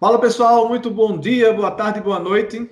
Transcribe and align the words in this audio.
Fala 0.00 0.16
pessoal, 0.20 0.68
muito 0.68 0.92
bom 0.92 1.18
dia, 1.18 1.52
boa 1.52 1.72
tarde, 1.72 2.00
boa 2.00 2.20
noite. 2.20 2.70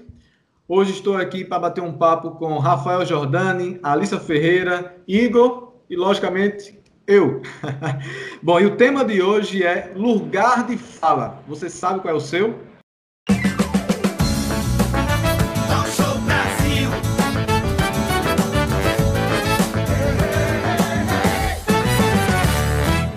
Hoje 0.69 0.93
estou 0.93 1.17
aqui 1.17 1.45
para 1.45 1.59
bater 1.59 1.83
um 1.83 1.93
papo 1.93 2.31
com 2.31 2.57
Rafael 2.59 3.05
Jordani, 3.05 3.81
Alissa 3.83 4.21
Ferreira, 4.21 4.95
Igor 5.09 5.73
e, 5.91 5.97
logicamente, 5.97 6.79
eu. 7.05 7.43
bom, 8.41 8.61
e 8.61 8.67
o 8.67 8.77
tema 8.77 9.05
de 9.05 9.21
hoje 9.21 9.65
é 9.65 9.93
lugar 9.97 10.69
de 10.69 10.79
fala. 10.79 11.43
Você 11.49 11.69
sabe 11.69 11.99
qual 11.99 12.15
é 12.15 12.17
o 12.17 12.21
seu? 12.21 12.55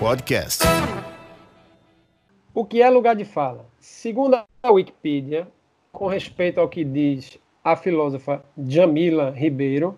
Podcast. 0.00 0.64
O 2.60 2.64
que 2.66 2.82
é 2.82 2.90
lugar 2.90 3.16
de 3.16 3.24
fala? 3.24 3.64
Segundo 3.78 4.34
a 4.62 4.70
Wikipedia, 4.70 5.48
com 5.90 6.06
respeito 6.06 6.60
ao 6.60 6.68
que 6.68 6.84
diz 6.84 7.38
a 7.64 7.74
filósofa 7.74 8.44
Jamila 8.68 9.30
Ribeiro, 9.30 9.96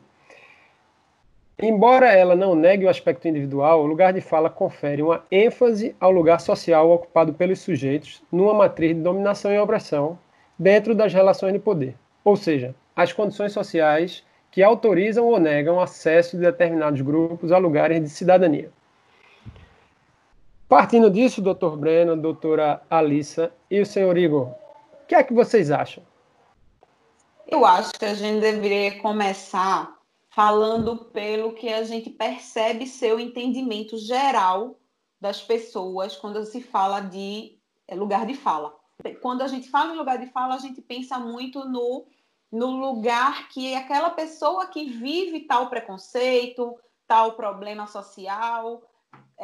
embora 1.60 2.12
ela 2.12 2.36
não 2.36 2.54
negue 2.54 2.84
o 2.84 2.88
aspecto 2.88 3.26
individual, 3.26 3.82
o 3.82 3.86
lugar 3.86 4.12
de 4.12 4.20
fala 4.20 4.48
confere 4.48 5.02
uma 5.02 5.24
ênfase 5.28 5.96
ao 5.98 6.12
lugar 6.12 6.40
social 6.40 6.88
ocupado 6.88 7.34
pelos 7.34 7.58
sujeitos 7.58 8.22
numa 8.30 8.54
matriz 8.54 8.94
de 8.94 9.02
dominação 9.02 9.52
e 9.52 9.58
opressão 9.58 10.16
dentro 10.56 10.94
das 10.94 11.12
relações 11.12 11.54
de 11.54 11.58
poder, 11.58 11.96
ou 12.24 12.36
seja, 12.36 12.76
as 12.94 13.12
condições 13.12 13.50
sociais 13.50 14.24
que 14.52 14.62
autorizam 14.62 15.26
ou 15.26 15.40
negam 15.40 15.80
acesso 15.80 16.36
de 16.36 16.44
determinados 16.44 17.00
grupos 17.00 17.50
a 17.50 17.58
lugares 17.58 18.00
de 18.00 18.08
cidadania. 18.08 18.70
Partindo 20.72 21.10
disso, 21.10 21.42
doutor 21.42 21.76
Breno, 21.76 22.16
doutora 22.16 22.82
Alissa 22.88 23.52
e 23.70 23.78
o 23.78 23.84
senhor 23.84 24.16
Igor, 24.16 24.48
o 24.48 25.06
que 25.06 25.14
é 25.14 25.22
que 25.22 25.34
vocês 25.34 25.70
acham? 25.70 26.02
Eu 27.46 27.66
acho 27.66 27.92
que 27.92 28.06
a 28.06 28.14
gente 28.14 28.40
deveria 28.40 28.98
começar 28.98 29.94
falando 30.30 30.96
pelo 30.96 31.52
que 31.52 31.70
a 31.70 31.82
gente 31.82 32.08
percebe 32.08 32.86
ser 32.86 33.14
o 33.14 33.20
entendimento 33.20 33.98
geral 33.98 34.78
das 35.20 35.42
pessoas 35.42 36.16
quando 36.16 36.42
se 36.46 36.62
fala 36.62 37.00
de 37.00 37.58
é, 37.86 37.94
lugar 37.94 38.24
de 38.24 38.32
fala. 38.32 38.74
Quando 39.20 39.42
a 39.42 39.48
gente 39.48 39.68
fala 39.68 39.92
em 39.92 39.98
lugar 39.98 40.16
de 40.16 40.28
fala, 40.28 40.54
a 40.54 40.58
gente 40.58 40.80
pensa 40.80 41.18
muito 41.18 41.68
no, 41.68 42.06
no 42.50 42.70
lugar 42.70 43.46
que 43.50 43.74
aquela 43.74 44.08
pessoa 44.08 44.66
que 44.68 44.86
vive 44.86 45.40
tal 45.40 45.68
preconceito, 45.68 46.74
tal 47.06 47.32
problema 47.32 47.86
social, 47.86 48.82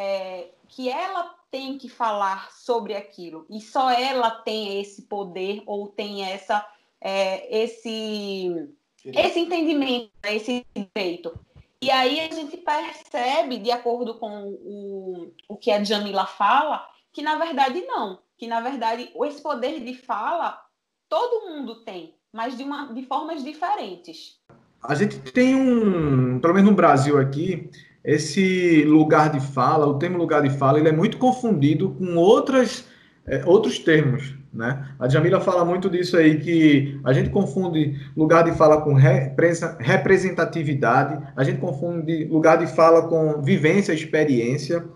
é, 0.00 0.50
que 0.68 0.88
ela 0.88 1.34
tem 1.50 1.76
que 1.76 1.88
falar 1.88 2.52
sobre 2.52 2.94
aquilo 2.94 3.44
e 3.50 3.60
só 3.60 3.90
ela 3.90 4.30
tem 4.30 4.80
esse 4.80 5.02
poder 5.02 5.60
ou 5.66 5.88
tem 5.88 6.24
essa 6.24 6.64
é, 7.00 7.64
esse 7.64 8.68
esse 9.04 9.40
entendimento, 9.40 10.10
né, 10.22 10.36
esse 10.36 10.64
direito. 10.74 11.32
E 11.80 11.90
aí 11.90 12.20
a 12.20 12.30
gente 12.32 12.56
percebe, 12.56 13.58
de 13.58 13.70
acordo 13.70 14.14
com 14.18 14.48
o, 14.48 15.32
o 15.48 15.56
que 15.56 15.70
a 15.70 15.82
Jamila 15.82 16.26
fala, 16.26 16.86
que 17.12 17.22
na 17.22 17.36
verdade 17.36 17.80
não, 17.82 18.20
que 18.36 18.46
na 18.46 18.60
verdade 18.60 19.12
esse 19.24 19.42
poder 19.42 19.80
de 19.80 19.94
fala 19.94 20.60
todo 21.08 21.48
mundo 21.48 21.82
tem, 21.82 22.14
mas 22.32 22.56
de, 22.56 22.62
uma, 22.62 22.92
de 22.92 23.02
formas 23.04 23.42
diferentes. 23.42 24.38
A 24.82 24.94
gente 24.94 25.18
tem 25.32 25.56
um, 25.56 26.38
pelo 26.38 26.54
menos 26.54 26.70
no 26.70 26.76
Brasil 26.76 27.18
aqui, 27.18 27.68
esse 28.08 28.82
lugar 28.84 29.30
de 29.30 29.38
fala, 29.38 29.86
o 29.86 29.98
termo 29.98 30.16
lugar 30.16 30.40
de 30.40 30.48
fala, 30.48 30.78
ele 30.78 30.88
é 30.88 30.92
muito 30.92 31.18
confundido 31.18 31.90
com 31.90 32.16
outras, 32.16 32.86
é, 33.26 33.42
outros 33.44 33.78
termos. 33.78 34.34
Né? 34.50 34.82
A 34.98 35.06
Jamila 35.06 35.42
fala 35.42 35.62
muito 35.62 35.90
disso 35.90 36.16
aí, 36.16 36.40
que 36.40 36.98
a 37.04 37.12
gente 37.12 37.28
confunde 37.28 38.00
lugar 38.16 38.44
de 38.44 38.52
fala 38.52 38.80
com 38.80 38.94
representatividade, 38.94 41.22
a 41.36 41.44
gente 41.44 41.60
confunde 41.60 42.24
lugar 42.24 42.56
de 42.56 42.66
fala 42.66 43.06
com 43.06 43.42
vivência, 43.42 43.92
experiência. 43.92 44.86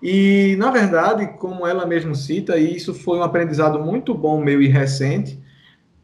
E, 0.00 0.54
na 0.56 0.70
verdade, 0.70 1.36
como 1.38 1.66
ela 1.66 1.84
mesma 1.84 2.14
cita, 2.14 2.56
e 2.56 2.76
isso 2.76 2.94
foi 2.94 3.18
um 3.18 3.24
aprendizado 3.24 3.80
muito 3.80 4.14
bom, 4.14 4.40
meu 4.40 4.62
e 4.62 4.68
recente, 4.68 5.42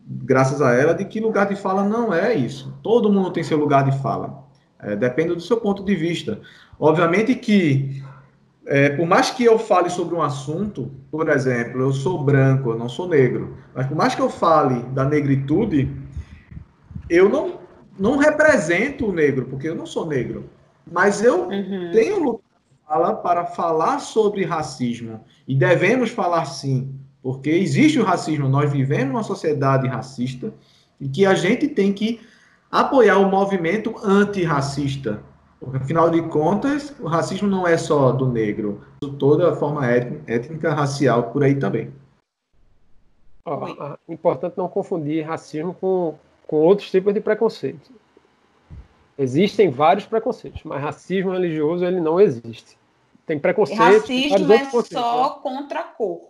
graças 0.05 0.61
a 0.61 0.75
ela, 0.75 0.93
de 0.93 1.05
que 1.05 1.21
lugar 1.21 1.47
de 1.47 1.55
fala 1.55 1.85
não 1.85 2.13
é 2.13 2.35
isso. 2.35 2.77
Todo 2.83 3.13
mundo 3.13 3.31
tem 3.31 3.45
seu 3.45 3.59
lugar 3.59 3.89
de 3.89 3.97
fala. 4.03 4.48
É, 4.81 4.95
depende 4.95 5.35
do 5.35 5.41
seu 5.41 5.57
ponto 5.59 5.85
de 5.85 5.95
vista. 5.95 6.41
Obviamente 6.79 7.35
que, 7.35 8.03
é, 8.67 8.91
por 8.91 9.07
mais 9.07 9.31
que 9.31 9.45
eu 9.45 9.59
fale 9.59 9.91
sobre 9.91 10.15
um 10.15 10.23
assunto, 10.23 10.91
por 11.11 11.29
exemplo, 11.29 11.81
eu 11.81 11.93
sou 11.93 12.23
branco, 12.23 12.71
eu 12.71 12.79
não 12.79 12.89
sou 12.89 13.09
negro, 13.09 13.57
mas 13.75 13.87
por 13.87 13.97
mais 13.97 14.15
que 14.15 14.23
eu 14.23 14.31
fale 14.31 14.83
da 14.91 15.05
negritude, 15.05 15.91
eu 17.11 17.29
não, 17.29 17.59
não 17.99 18.17
represento 18.17 19.07
o 19.07 19.13
negro, 19.13 19.47
porque 19.47 19.69
eu 19.69 19.75
não 19.75 19.87
sou 19.87 20.07
negro. 20.07 20.49
Mas 20.91 21.23
eu 21.23 21.49
uhum. 21.49 21.91
tenho 21.93 22.23
lugar 22.23 23.17
para 23.17 23.45
falar 23.47 23.99
sobre 23.99 24.45
racismo. 24.45 25.21
E 25.47 25.55
devemos 25.55 26.11
falar 26.11 26.45
sim, 26.47 26.95
porque 27.23 27.51
existe 27.51 27.99
o 27.99 28.05
racismo, 28.05 28.49
nós 28.49 28.71
vivemos 28.71 29.13
numa 29.13 29.23
sociedade 29.23 29.87
racista 29.89 30.53
e 31.01 31.09
que 31.09 31.27
a 31.27 31.35
gente 31.35 31.69
tem 31.69 31.93
que 31.93 32.21
apoiar 32.71 33.19
o 33.19 33.29
movimento 33.29 33.95
antirracista. 34.03 35.23
Porque, 35.61 35.77
afinal 35.79 36.09
de 36.09 36.23
contas, 36.23 36.95
o 37.01 37.07
racismo 37.07 37.49
não 37.49 37.67
é 37.67 37.77
só 37.77 38.13
do 38.13 38.29
negro, 38.29 38.81
toda 39.19 39.51
a 39.51 39.57
forma 39.57 39.85
étnica, 39.87 40.73
racial 40.73 41.31
por 41.31 41.43
aí 41.43 41.57
também. 41.57 41.93
Oh, 43.45 44.13
importante 44.13 44.57
não 44.57 44.69
confundir 44.69 45.27
racismo 45.27 45.75
com, 45.75 46.15
com 46.47 46.57
outros 46.57 46.91
tipos 46.91 47.13
de 47.13 47.21
preconceito. 47.21 47.91
Existem 49.19 49.69
vários 49.69 50.07
preconceitos, 50.07 50.63
mas 50.63 50.81
racismo 50.81 51.33
religioso 51.33 51.85
ele 51.85 52.01
não 52.01 52.21
existe. 52.21 52.79
Tem 53.27 53.39
preconceito. 53.39 53.81
Racismo 53.81 54.53
é 54.53 54.65
só 54.83 55.31
contra 55.43 55.81
a 55.81 55.85
cor. 55.85 56.21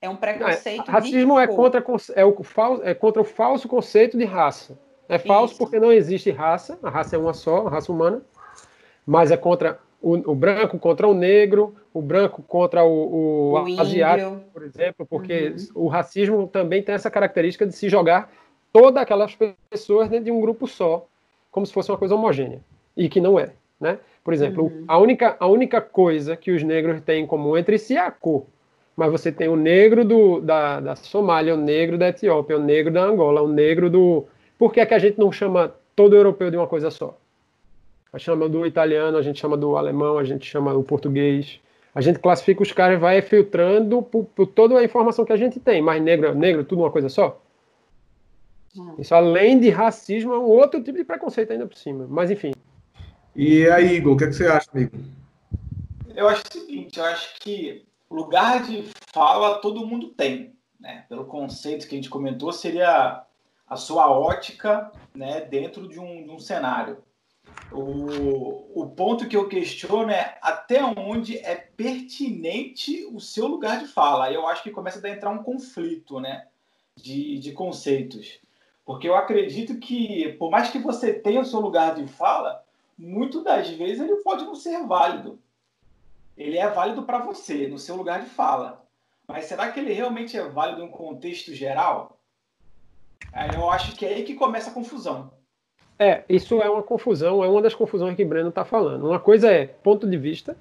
É 0.00 0.08
um 0.08 0.16
preconceito. 0.16 0.78
Não, 0.78 0.84
é, 0.84 0.90
racismo 0.90 1.38
é 1.40 1.46
contra, 1.48 1.84
é, 2.14 2.24
o, 2.24 2.36
é 2.84 2.94
contra 2.94 3.20
o 3.20 3.24
falso 3.24 3.66
conceito 3.66 4.16
de 4.16 4.24
raça. 4.24 4.78
É 5.08 5.18
falso 5.18 5.54
Isso. 5.54 5.62
porque 5.62 5.78
não 5.78 5.92
existe 5.92 6.30
raça, 6.30 6.78
a 6.82 6.90
raça 6.90 7.16
é 7.16 7.18
uma 7.18 7.32
só, 7.32 7.66
a 7.66 7.70
raça 7.70 7.92
humana, 7.92 8.22
mas 9.06 9.30
é 9.30 9.36
contra 9.36 9.78
o, 10.02 10.32
o 10.32 10.34
branco 10.34 10.78
contra 10.78 11.06
o 11.06 11.14
negro, 11.14 11.74
o 11.92 12.02
branco 12.02 12.42
contra 12.42 12.84
o, 12.84 12.90
o, 12.90 13.52
o 13.52 13.80
asiático, 13.80 14.40
por 14.52 14.62
exemplo, 14.62 15.06
porque 15.06 15.54
uhum. 15.74 15.84
o 15.84 15.88
racismo 15.88 16.46
também 16.46 16.82
tem 16.82 16.94
essa 16.94 17.10
característica 17.10 17.66
de 17.66 17.72
se 17.72 17.88
jogar 17.88 18.30
todas 18.72 19.02
aquelas 19.02 19.36
pessoas 19.70 20.08
dentro 20.08 20.26
de 20.26 20.30
um 20.30 20.40
grupo 20.40 20.66
só, 20.66 21.06
como 21.50 21.64
se 21.64 21.72
fosse 21.72 21.90
uma 21.90 21.98
coisa 21.98 22.14
homogênea, 22.14 22.60
e 22.96 23.08
que 23.08 23.20
não 23.20 23.38
é. 23.38 23.52
Né? 23.80 23.98
Por 24.22 24.34
exemplo, 24.34 24.64
uhum. 24.64 24.84
a, 24.88 24.98
única, 24.98 25.36
a 25.38 25.46
única 25.46 25.80
coisa 25.80 26.36
que 26.36 26.50
os 26.50 26.62
negros 26.62 27.00
têm 27.02 27.24
em 27.24 27.26
comum 27.26 27.56
entre 27.56 27.78
si 27.78 27.96
é 27.96 28.00
a 28.00 28.10
cor. 28.10 28.46
Mas 28.96 29.10
você 29.12 29.30
tem 29.30 29.46
o 29.48 29.56
negro 29.56 30.04
do, 30.04 30.40
da, 30.40 30.80
da 30.80 30.96
Somália, 30.96 31.54
o 31.54 31.58
negro 31.58 31.98
da 31.98 32.08
Etiópia, 32.08 32.56
o 32.56 32.62
negro 32.62 32.92
da 32.92 33.02
Angola, 33.02 33.42
o 33.42 33.48
negro 33.48 33.90
do, 33.90 34.24
por 34.58 34.72
que, 34.72 34.80
é 34.80 34.86
que 34.86 34.94
a 34.94 34.98
gente 34.98 35.18
não 35.18 35.30
chama 35.30 35.74
todo 35.94 36.16
europeu 36.16 36.50
de 36.50 36.56
uma 36.56 36.66
coisa 36.66 36.90
só? 36.90 37.18
A 38.12 38.18
gente 38.18 38.26
chama 38.26 38.48
do 38.48 38.66
italiano, 38.66 39.18
a 39.18 39.22
gente 39.22 39.38
chama 39.38 39.56
do 39.56 39.76
alemão, 39.76 40.18
a 40.18 40.24
gente 40.24 40.46
chama 40.46 40.72
do 40.72 40.82
português. 40.82 41.60
A 41.94 42.00
gente 42.00 42.18
classifica 42.18 42.62
os 42.62 42.72
caras 42.72 42.96
e 42.96 43.00
vai 43.00 43.22
filtrando 43.22 44.02
por, 44.02 44.24
por, 44.24 44.46
toda 44.46 44.78
a 44.78 44.84
informação 44.84 45.24
que 45.24 45.32
a 45.32 45.36
gente 45.36 45.58
tem. 45.58 45.80
Mas 45.82 46.02
negro, 46.02 46.34
negro, 46.34 46.64
tudo 46.64 46.82
uma 46.82 46.90
coisa 46.90 47.08
só? 47.08 47.40
Hum. 48.76 48.94
Isso, 48.98 49.14
além 49.14 49.58
de 49.58 49.70
racismo, 49.70 50.32
é 50.32 50.38
um 50.38 50.44
outro 50.44 50.82
tipo 50.82 50.96
de 50.96 51.04
preconceito 51.04 51.52
ainda 51.52 51.66
por 51.66 51.76
cima. 51.76 52.06
Mas, 52.08 52.30
enfim. 52.30 52.52
E 53.34 53.68
aí, 53.68 53.96
Igor, 53.96 54.14
o 54.14 54.16
que, 54.16 54.24
é 54.24 54.26
que 54.28 54.34
você 54.34 54.46
acha, 54.46 54.68
amigo? 54.72 54.96
Eu 56.14 56.28
acho 56.28 56.42
o 56.48 56.52
seguinte, 56.52 56.98
eu 56.98 57.04
acho 57.04 57.38
que 57.40 57.84
lugar 58.10 58.62
de 58.62 58.84
fala 59.12 59.58
todo 59.58 59.86
mundo 59.86 60.08
tem. 60.08 60.54
Né? 60.80 61.04
Pelo 61.08 61.24
conceito 61.24 61.86
que 61.86 61.94
a 61.94 61.98
gente 61.98 62.10
comentou, 62.10 62.52
seria 62.52 63.25
a 63.68 63.76
sua 63.76 64.10
ótica 64.10 64.90
né, 65.14 65.40
dentro 65.40 65.88
de 65.88 65.98
um, 65.98 66.24
de 66.24 66.30
um 66.30 66.38
cenário. 66.38 66.98
O, 67.72 68.82
o 68.82 68.86
ponto 68.90 69.26
que 69.26 69.36
eu 69.36 69.48
questiono 69.48 70.10
é 70.10 70.38
até 70.40 70.82
onde 70.84 71.38
é 71.38 71.54
pertinente 71.54 73.04
o 73.06 73.20
seu 73.20 73.46
lugar 73.46 73.80
de 73.80 73.86
fala. 73.86 74.30
Eu 74.30 74.46
acho 74.46 74.62
que 74.62 74.70
começa 74.70 75.04
a 75.04 75.10
entrar 75.10 75.30
um 75.30 75.42
conflito 75.42 76.20
né, 76.20 76.46
de, 76.94 77.38
de 77.38 77.52
conceitos. 77.52 78.38
Porque 78.84 79.08
eu 79.08 79.16
acredito 79.16 79.78
que, 79.78 80.32
por 80.34 80.50
mais 80.50 80.70
que 80.70 80.78
você 80.78 81.12
tenha 81.12 81.40
o 81.40 81.44
seu 81.44 81.58
lugar 81.58 81.94
de 81.94 82.06
fala, 82.06 82.64
muitas 82.96 83.42
das 83.42 83.68
vezes 83.70 84.00
ele 84.00 84.22
pode 84.22 84.44
não 84.44 84.54
ser 84.54 84.86
válido. 84.86 85.40
Ele 86.36 86.56
é 86.56 86.68
válido 86.68 87.02
para 87.02 87.18
você, 87.18 87.66
no 87.66 87.78
seu 87.78 87.96
lugar 87.96 88.20
de 88.20 88.30
fala. 88.30 88.84
Mas 89.26 89.46
será 89.46 89.72
que 89.72 89.80
ele 89.80 89.92
realmente 89.92 90.36
é 90.36 90.48
válido 90.48 90.82
em 90.82 90.84
um 90.84 90.90
contexto 90.90 91.52
geral? 91.52 92.15
Aí 93.32 93.50
eu 93.54 93.70
acho 93.70 93.94
que 93.96 94.06
é 94.06 94.14
aí 94.14 94.22
que 94.22 94.34
começa 94.34 94.70
a 94.70 94.72
confusão. 94.72 95.30
É, 95.98 96.24
isso 96.28 96.60
é 96.60 96.68
uma 96.68 96.82
confusão, 96.82 97.42
é 97.42 97.48
uma 97.48 97.62
das 97.62 97.74
confusões 97.74 98.16
que 98.16 98.24
Breno 98.24 98.50
está 98.50 98.64
falando. 98.64 99.06
Uma 99.06 99.18
coisa 99.18 99.50
é 99.50 99.66
ponto 99.66 100.08
de 100.08 100.16
vista, 100.16 100.56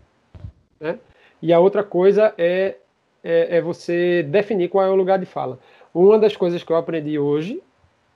né? 0.79 0.97
E 1.41 1.51
a 1.51 1.59
outra 1.59 1.83
coisa 1.83 2.33
é, 2.37 2.75
é, 3.23 3.57
é, 3.57 3.61
você 3.61 4.23
definir 4.23 4.69
qual 4.69 4.85
é 4.85 4.89
o 4.89 4.95
lugar 4.95 5.19
de 5.19 5.25
fala. 5.25 5.59
Uma 5.93 6.17
das 6.17 6.35
coisas 6.35 6.63
que 6.63 6.71
eu 6.71 6.77
aprendi 6.77 7.19
hoje, 7.19 7.61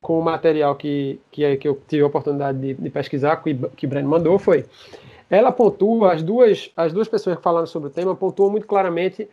com 0.02 0.18
o 0.18 0.24
material 0.24 0.76
que, 0.76 1.20
que, 1.30 1.44
é, 1.44 1.58
que 1.58 1.68
eu 1.68 1.82
tive 1.88 2.04
a 2.04 2.08
oportunidade 2.08 2.58
de, 2.58 2.74
de 2.74 2.90
pesquisar, 2.90 3.36
que, 3.38 3.54
que 3.76 3.86
Breno 3.86 4.10
mandou, 4.10 4.40
foi. 4.40 4.66
Ela 5.30 5.52
pontua, 5.52 6.14
as 6.14 6.24
duas, 6.24 6.72
as 6.76 6.94
duas 6.94 7.08
pessoas 7.08 7.38
que 7.38 7.44
falaram 7.44 7.68
sobre 7.68 7.90
o 7.90 7.92
tema 7.92 8.16
pontuam 8.16 8.50
muito 8.50 8.66
claramente 8.66 9.30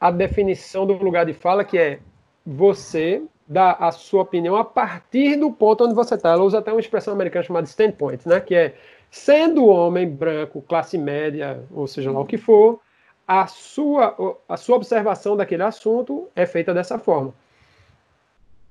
a 0.00 0.10
definição 0.10 0.84
do 0.84 0.94
lugar 0.94 1.24
de 1.24 1.32
fala, 1.32 1.64
que 1.64 1.78
é 1.78 2.00
você 2.44 3.22
dar 3.52 3.76
a 3.78 3.92
sua 3.92 4.22
opinião 4.22 4.56
a 4.56 4.64
partir 4.64 5.36
do 5.36 5.52
ponto 5.52 5.84
onde 5.84 5.94
você 5.94 6.14
está. 6.14 6.30
Ela 6.30 6.42
usa 6.42 6.58
até 6.58 6.72
uma 6.72 6.80
expressão 6.80 7.12
americana 7.12 7.44
chamada 7.44 7.66
standpoint, 7.66 8.26
né? 8.26 8.40
que 8.40 8.54
é 8.54 8.74
sendo 9.10 9.66
homem 9.66 10.08
branco, 10.08 10.62
classe 10.62 10.96
média, 10.96 11.62
ou 11.70 11.86
seja 11.86 12.10
lá 12.10 12.20
o 12.20 12.24
que 12.24 12.38
for, 12.38 12.80
a 13.28 13.46
sua, 13.46 14.38
a 14.48 14.56
sua 14.56 14.76
observação 14.76 15.36
daquele 15.36 15.62
assunto 15.62 16.28
é 16.34 16.46
feita 16.46 16.72
dessa 16.72 16.98
forma. 16.98 17.34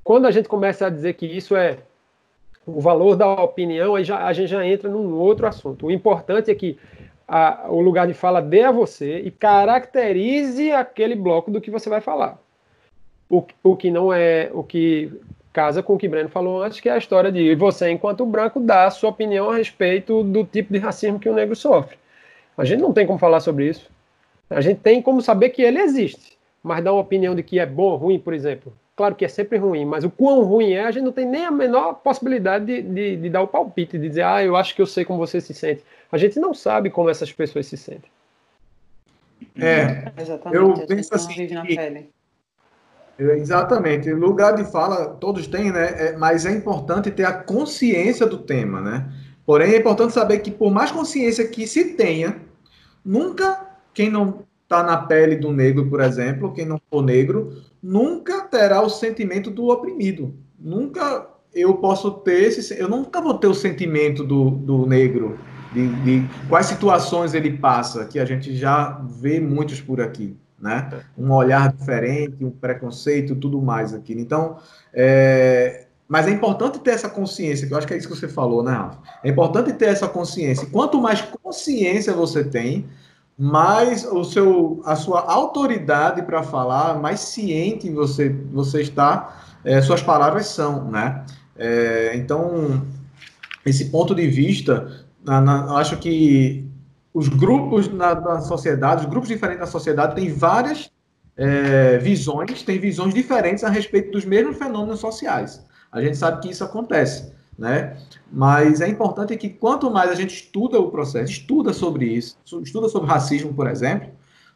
Quando 0.04 0.26
a 0.26 0.32
gente 0.32 0.50
começa 0.50 0.88
a 0.88 0.90
dizer 0.90 1.14
que 1.14 1.26
isso 1.26 1.56
é 1.56 1.78
o 2.66 2.82
valor 2.82 3.16
da 3.16 3.28
opinião, 3.28 3.96
aí 3.96 4.04
já, 4.04 4.26
a 4.26 4.34
gente 4.34 4.50
já 4.50 4.66
entra 4.66 4.90
num 4.90 5.14
outro 5.14 5.48
assunto. 5.48 5.86
O 5.86 5.92
importante 5.92 6.50
é 6.50 6.56
que 6.56 6.78
a, 7.28 7.68
o 7.70 7.80
lugar 7.80 8.08
de 8.08 8.14
fala 8.14 8.42
dê 8.42 8.64
a 8.64 8.72
você 8.72 9.20
e 9.20 9.32
caracterize 9.32 10.72
aquele 10.72 11.16
bloco 11.16 11.50
do 11.52 11.62
que 11.62 11.72
você 11.72 11.90
vai 11.90 12.02
falar. 12.02 12.40
O, 13.32 13.46
o 13.64 13.78
que 13.78 13.90
não 13.90 14.12
é, 14.12 14.50
o 14.54 14.62
que 14.62 15.10
casa 15.54 15.82
com 15.82 15.94
o 15.94 15.98
que 15.98 16.08
Breno 16.08 16.30
falou 16.30 16.62
antes, 16.62 16.80
que 16.80 16.90
é 16.90 16.92
a 16.92 16.98
história 16.98 17.32
de 17.32 17.56
você, 17.56 17.90
enquanto 17.90 18.26
branco, 18.26 18.60
dar 18.60 18.88
a 18.88 18.92
sua 18.92 19.10
opinião 19.10 19.50
a 19.50 19.56
respeito 19.56 20.24
do 20.24 20.44
tipo 20.44 20.74
de 20.74 20.80
racismo 20.80 21.20
que 21.20 21.30
o 21.30 21.34
negro 21.34 21.56
sofre. 21.56 21.98
A 22.58 22.66
gente 22.66 22.82
não 22.82 22.94
tem 22.94 23.08
como 23.08 23.20
falar 23.20 23.40
sobre 23.40 23.70
isso. 23.70 23.90
A 24.50 24.62
gente 24.62 24.80
tem 24.82 25.02
como 25.02 25.22
saber 25.22 25.50
que 25.50 25.62
ele 25.62 25.80
existe, 25.80 26.38
mas 26.62 26.84
dar 26.84 26.92
uma 26.92 27.02
opinião 27.02 27.34
de 27.34 27.42
que 27.42 27.58
é 27.58 27.66
bom 27.66 27.92
ou 27.92 27.98
ruim, 27.98 28.20
por 28.20 28.34
exemplo. 28.34 28.74
Claro 28.96 29.16
que 29.16 29.26
é 29.26 29.28
sempre 29.28 29.58
ruim, 29.58 29.86
mas 29.86 30.04
o 30.04 30.10
quão 30.10 30.44
ruim 30.44 30.74
é, 30.74 30.84
a 30.84 30.92
gente 30.92 31.06
não 31.06 31.12
tem 31.12 31.26
nem 31.26 31.46
a 31.46 31.52
menor 31.52 31.94
possibilidade 31.96 32.66
de, 32.66 32.82
de, 32.82 33.16
de 33.16 33.30
dar 33.30 33.42
o 33.42 33.48
palpite, 33.48 33.98
de 33.98 34.08
dizer, 34.08 34.24
ah, 34.24 34.44
eu 34.44 34.56
acho 34.56 34.76
que 34.76 34.82
eu 34.82 34.86
sei 34.86 35.06
como 35.06 35.18
você 35.18 35.40
se 35.40 35.54
sente. 35.54 35.84
A 36.12 36.18
gente 36.18 36.40
não 36.40 36.54
sabe 36.54 36.90
como 36.90 37.10
essas 37.10 37.32
pessoas 37.32 37.66
se 37.66 37.78
sentem. 37.78 38.12
É, 39.58 40.12
Exatamente, 40.22 40.82
eu 40.82 40.88
penso 40.88 41.16
assim. 41.16 41.34
Vive 41.34 41.54
na 41.54 41.66
pele. 41.66 42.00
É, 42.00 42.21
exatamente. 43.38 44.12
Lugar 44.12 44.56
de 44.56 44.64
fala, 44.64 45.08
todos 45.08 45.48
têm, 45.48 45.72
né? 45.72 45.86
É, 45.98 46.18
mas 46.18 46.46
é 46.46 46.52
importante 46.52 47.12
ter 47.12 47.26
a 47.26 47.34
consciência 47.34 48.26
do 48.26 48.38
tema, 48.38 48.82
né? 48.82 49.12
Porém, 49.46 49.74
é 49.74 49.78
importante 49.78 50.14
saber 50.14 50.40
que, 50.40 50.52
por 50.52 50.72
mais 50.72 50.92
consciência 50.92 51.48
que 51.48 51.68
se 51.68 51.94
tenha, 51.96 52.38
nunca 53.04 53.68
quem 53.94 54.10
não 54.10 54.44
está 54.64 54.82
na 54.84 54.98
pele 54.98 55.36
do 55.36 55.52
negro, 55.52 55.90
por 55.90 56.00
exemplo, 56.00 56.54
quem 56.54 56.66
não 56.66 56.80
for 56.90 57.02
negro, 57.02 57.62
nunca 57.84 58.42
terá 58.42 58.82
o 58.82 58.90
sentimento 58.90 59.52
do 59.52 59.70
oprimido. 59.70 60.34
Nunca 60.58 61.28
eu 61.54 61.76
posso 61.76 62.12
ter 62.12 62.44
esse. 62.44 62.80
Eu 62.80 62.88
nunca 62.88 63.20
vou 63.20 63.34
ter 63.34 63.48
o 63.48 63.54
sentimento 63.54 64.24
do, 64.24 64.52
do 64.52 64.86
negro, 64.86 65.38
de, 65.74 65.88
de 66.04 66.30
quais 66.48 66.68
situações 66.68 67.34
ele 67.34 67.58
passa, 67.58 68.06
que 68.06 68.20
a 68.20 68.26
gente 68.26 68.56
já 68.56 69.02
vê 69.20 69.40
muitos 69.40 69.82
por 69.82 70.00
aqui 70.00 70.38
né? 70.62 70.90
Um 71.18 71.32
olhar 71.32 71.72
diferente, 71.74 72.44
um 72.44 72.52
preconceito, 72.52 73.36
tudo 73.36 73.62
mais 73.62 73.94
aqui. 73.94 74.14
Então, 74.14 74.58
é... 74.94 75.86
mas 76.08 76.28
é 76.28 76.32
importante 76.32 76.80
ter 76.80 76.92
essa 76.92 77.10
consciência, 77.10 77.68
que 77.68 77.74
eu 77.74 77.78
acho 77.78 77.88
que 77.88 77.94
é 77.94 77.98
isso 77.98 78.08
que 78.08 78.16
você 78.16 78.28
falou, 78.28 78.64
né, 78.64 78.72
Rafa? 78.72 79.00
É 79.24 79.30
importante 79.30 79.74
ter 79.74 79.86
essa 79.86 80.08
consciência. 80.08 80.68
Quanto 80.72 81.02
mais 81.02 81.22
consciência 81.22 82.14
você 82.14 82.44
tem, 82.44 82.86
mais 83.38 84.06
o 84.06 84.24
seu, 84.24 84.82
a 84.86 84.96
sua 84.96 85.22
autoridade 85.22 86.22
para 86.22 86.44
falar, 86.44 87.00
mais 87.00 87.22
ciente 87.22 87.90
você, 87.90 88.30
você 88.52 88.82
está, 88.82 89.44
é, 89.64 89.82
suas 89.82 90.04
palavras 90.04 90.46
são, 90.48 90.92
né? 90.92 91.26
É, 91.58 92.16
então, 92.16 92.86
esse 93.66 93.86
ponto 93.90 94.14
de 94.14 94.28
vista, 94.28 95.06
na, 95.24 95.42
na, 95.42 95.66
eu 95.68 95.78
acho 95.78 95.98
que 95.98 96.71
os 97.14 97.28
grupos 97.28 97.88
na, 97.90 98.16
na, 98.16 98.42
sociedade, 98.42 99.02
os 99.02 99.10
grupos 99.10 99.30
diferentes 99.30 99.60
da 99.60 99.68
sociedade 99.68 100.16
têm 100.16 100.32
várias 100.34 100.92
é, 101.36 101.98
visões, 101.98 102.64
têm 102.64 102.80
visões 102.80 103.14
diferentes 103.14 103.64
a 103.64 103.70
respeito 103.70 104.12
dos 104.12 104.26
mesmos 104.26 104.58
fenômenos 104.58 105.00
sociais. 105.00 105.66
A 105.92 106.02
gente 106.02 106.16
sabe 106.18 106.42
que 106.42 106.50
isso 106.50 106.64
acontece, 106.64 107.34
né? 107.58 107.98
Mas 108.32 108.80
é 108.80 108.88
importante 108.88 109.36
que 109.36 109.50
quanto 109.50 109.92
mais 109.92 110.10
a 110.10 110.16
gente 110.16 110.34
estuda 110.34 110.80
o 110.80 110.90
processo, 110.90 111.32
estuda 111.32 111.74
sobre 111.74 112.06
isso, 112.06 112.38
estuda 112.64 112.88
sobre 112.88 113.10
racismo, 113.10 113.54
por 113.54 113.68
exemplo, 113.68 114.10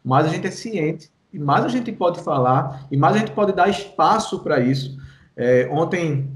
mais 0.03 0.25
a 0.25 0.29
gente 0.29 0.47
é 0.47 0.51
ciente 0.51 1.09
e 1.33 1.39
mais 1.39 1.65
a 1.65 1.67
gente 1.67 1.91
pode 1.91 2.21
falar 2.21 2.87
e 2.89 2.95
mais 2.95 3.15
a 3.15 3.19
gente 3.19 3.31
pode 3.31 3.51
dar 3.51 3.67
espaço 3.67 4.39
para 4.39 4.61
isso. 4.61 4.97
É, 5.35 5.67
ontem, 5.69 6.31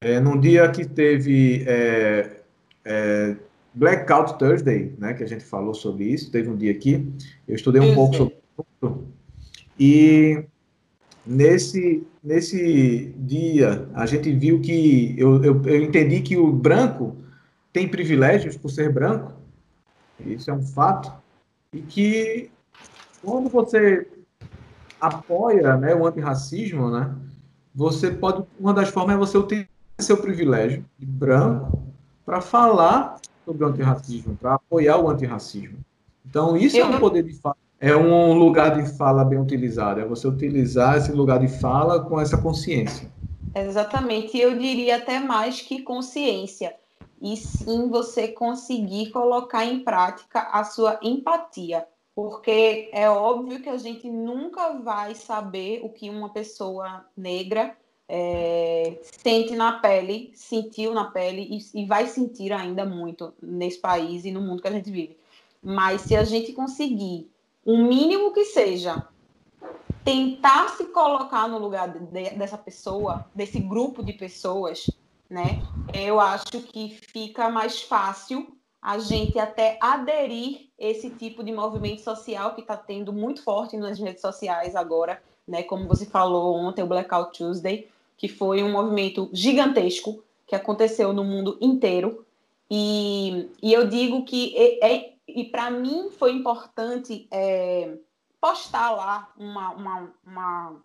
é, 0.00 0.18
num 0.18 0.40
dia 0.40 0.68
que 0.68 0.84
teve 0.84 1.64
é, 1.68 2.40
é 2.84 3.36
Blackout 3.74 4.38
Thursday, 4.38 4.94
né, 4.98 5.14
que 5.14 5.22
a 5.22 5.26
gente 5.26 5.44
falou 5.44 5.74
sobre 5.74 6.04
isso, 6.04 6.30
teve 6.30 6.48
um 6.48 6.56
dia 6.56 6.72
aqui, 6.72 7.12
eu 7.46 7.54
estudei 7.54 7.80
um 7.80 7.94
pouco 7.94 8.16
sobre 8.16 8.34
isso, 8.58 9.04
e 9.78 10.44
nesse, 11.24 12.06
nesse 12.22 13.14
dia 13.16 13.88
a 13.94 14.06
gente 14.06 14.32
viu 14.32 14.60
que, 14.60 15.14
eu, 15.16 15.42
eu, 15.44 15.62
eu 15.64 15.82
entendi 15.82 16.20
que 16.20 16.36
o 16.36 16.52
branco 16.52 17.16
tem 17.72 17.88
privilégios 17.88 18.56
por 18.56 18.70
ser 18.70 18.92
branco, 18.92 19.32
isso 20.26 20.50
é 20.50 20.54
um 20.54 20.62
fato, 20.62 21.12
e 21.72 21.80
que 21.80 22.50
quando 23.22 23.48
você 23.48 24.08
apoia 25.00 25.76
né, 25.76 25.94
o 25.94 26.06
antirracismo, 26.06 26.90
né, 26.90 27.14
você 27.74 28.10
pode, 28.10 28.44
uma 28.58 28.74
das 28.74 28.88
formas 28.88 29.14
é 29.14 29.18
você 29.18 29.38
utilizar 29.38 29.68
seu 30.00 30.16
privilégio 30.16 30.84
de 30.98 31.06
branco 31.06 31.80
para 32.24 32.40
falar 32.40 33.16
sobre 33.44 33.64
o 33.64 33.68
antirracismo, 33.68 34.36
para 34.36 34.54
apoiar 34.54 34.98
o 34.98 35.08
antirracismo. 35.08 35.78
Então, 36.24 36.56
isso 36.56 36.76
é 36.76 36.84
um 36.84 36.98
poder 36.98 37.22
de 37.22 37.34
fala, 37.34 37.56
é 37.80 37.96
um 37.96 38.34
lugar 38.34 38.80
de 38.80 38.96
fala 38.96 39.24
bem 39.24 39.40
utilizado, 39.40 40.00
é 40.00 40.04
você 40.04 40.28
utilizar 40.28 40.96
esse 40.96 41.10
lugar 41.12 41.40
de 41.40 41.48
fala 41.48 42.00
com 42.00 42.20
essa 42.20 42.36
consciência. 42.36 43.10
Exatamente, 43.54 44.38
eu 44.38 44.56
diria 44.56 44.96
até 44.96 45.18
mais 45.18 45.60
que 45.60 45.82
consciência, 45.82 46.74
e 47.20 47.36
sim 47.36 47.88
você 47.88 48.28
conseguir 48.28 49.10
colocar 49.10 49.64
em 49.64 49.80
prática 49.80 50.40
a 50.52 50.64
sua 50.64 50.98
empatia, 51.02 51.86
porque 52.14 52.90
é 52.92 53.08
óbvio 53.10 53.60
que 53.60 53.68
a 53.68 53.76
gente 53.76 54.10
nunca 54.10 54.78
vai 54.78 55.14
saber 55.14 55.80
o 55.82 55.88
que 55.88 56.08
uma 56.08 56.28
pessoa 56.28 57.04
negra 57.16 57.76
é, 58.12 58.98
sente 59.22 59.54
na 59.54 59.78
pele, 59.78 60.32
sentiu 60.34 60.92
na 60.92 61.04
pele 61.04 61.46
e, 61.48 61.80
e, 61.80 61.86
vai 61.86 62.08
sentir 62.08 62.52
ainda 62.52 62.84
muito 62.84 63.32
nesse 63.40 63.78
país 63.78 64.24
e 64.24 64.32
no 64.32 64.40
mundo 64.40 64.60
que 64.60 64.66
a 64.66 64.72
gente 64.72 64.90
vive. 64.90 65.16
Mas 65.62 66.00
se 66.00 66.16
a 66.16 66.24
gente 66.24 66.52
conseguir, 66.52 67.30
o 67.64 67.78
mínimo 67.78 68.32
que 68.32 68.46
seja, 68.46 69.06
tentar 70.04 70.70
se 70.70 70.86
colocar 70.86 71.46
no 71.46 71.58
lugar 71.58 71.88
de, 71.88 72.30
dessa 72.30 72.58
pessoa, 72.58 73.24
desse 73.32 73.60
grupo 73.60 74.02
de 74.02 74.12
pessoas, 74.12 74.90
né? 75.28 75.62
Eu 75.94 76.18
acho 76.18 76.60
que 76.62 76.98
fica 77.12 77.48
mais 77.48 77.80
fácil 77.80 78.56
a 78.82 78.98
gente 78.98 79.38
até 79.38 79.78
aderir 79.80 80.68
esse 80.76 81.10
tipo 81.10 81.44
de 81.44 81.52
movimento 81.52 82.00
social 82.00 82.56
que 82.56 82.62
está 82.62 82.76
tendo 82.76 83.12
muito 83.12 83.44
forte 83.44 83.76
nas 83.76 84.00
redes 84.00 84.20
sociais 84.20 84.74
agora, 84.74 85.22
né? 85.46 85.62
Como 85.62 85.86
você 85.86 86.06
falou 86.06 86.56
ontem, 86.56 86.82
o 86.82 86.88
Blackout 86.88 87.38
Tuesday 87.38 87.88
que 88.20 88.28
foi 88.28 88.62
um 88.62 88.70
movimento 88.70 89.30
gigantesco 89.32 90.22
que 90.46 90.54
aconteceu 90.54 91.10
no 91.10 91.24
mundo 91.24 91.56
inteiro. 91.58 92.26
E, 92.70 93.48
e 93.62 93.72
eu 93.72 93.88
digo 93.88 94.26
que, 94.26 94.54
é, 94.54 94.92
é 94.92 95.14
e 95.26 95.44
para 95.44 95.70
mim 95.70 96.10
foi 96.10 96.32
importante 96.32 97.26
é, 97.30 97.96
postar 98.38 98.90
lá 98.90 99.32
uma, 99.38 99.70
uma, 99.70 100.14
uma, 100.26 100.82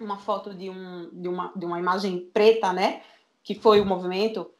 uma 0.00 0.16
foto 0.16 0.54
de, 0.54 0.70
um, 0.70 1.10
de, 1.12 1.28
uma, 1.28 1.52
de 1.54 1.66
uma 1.66 1.78
imagem 1.78 2.30
preta, 2.32 2.72
né? 2.72 3.02
Que 3.44 3.54
foi 3.54 3.78
o 3.82 3.84
movimento. 3.84 4.50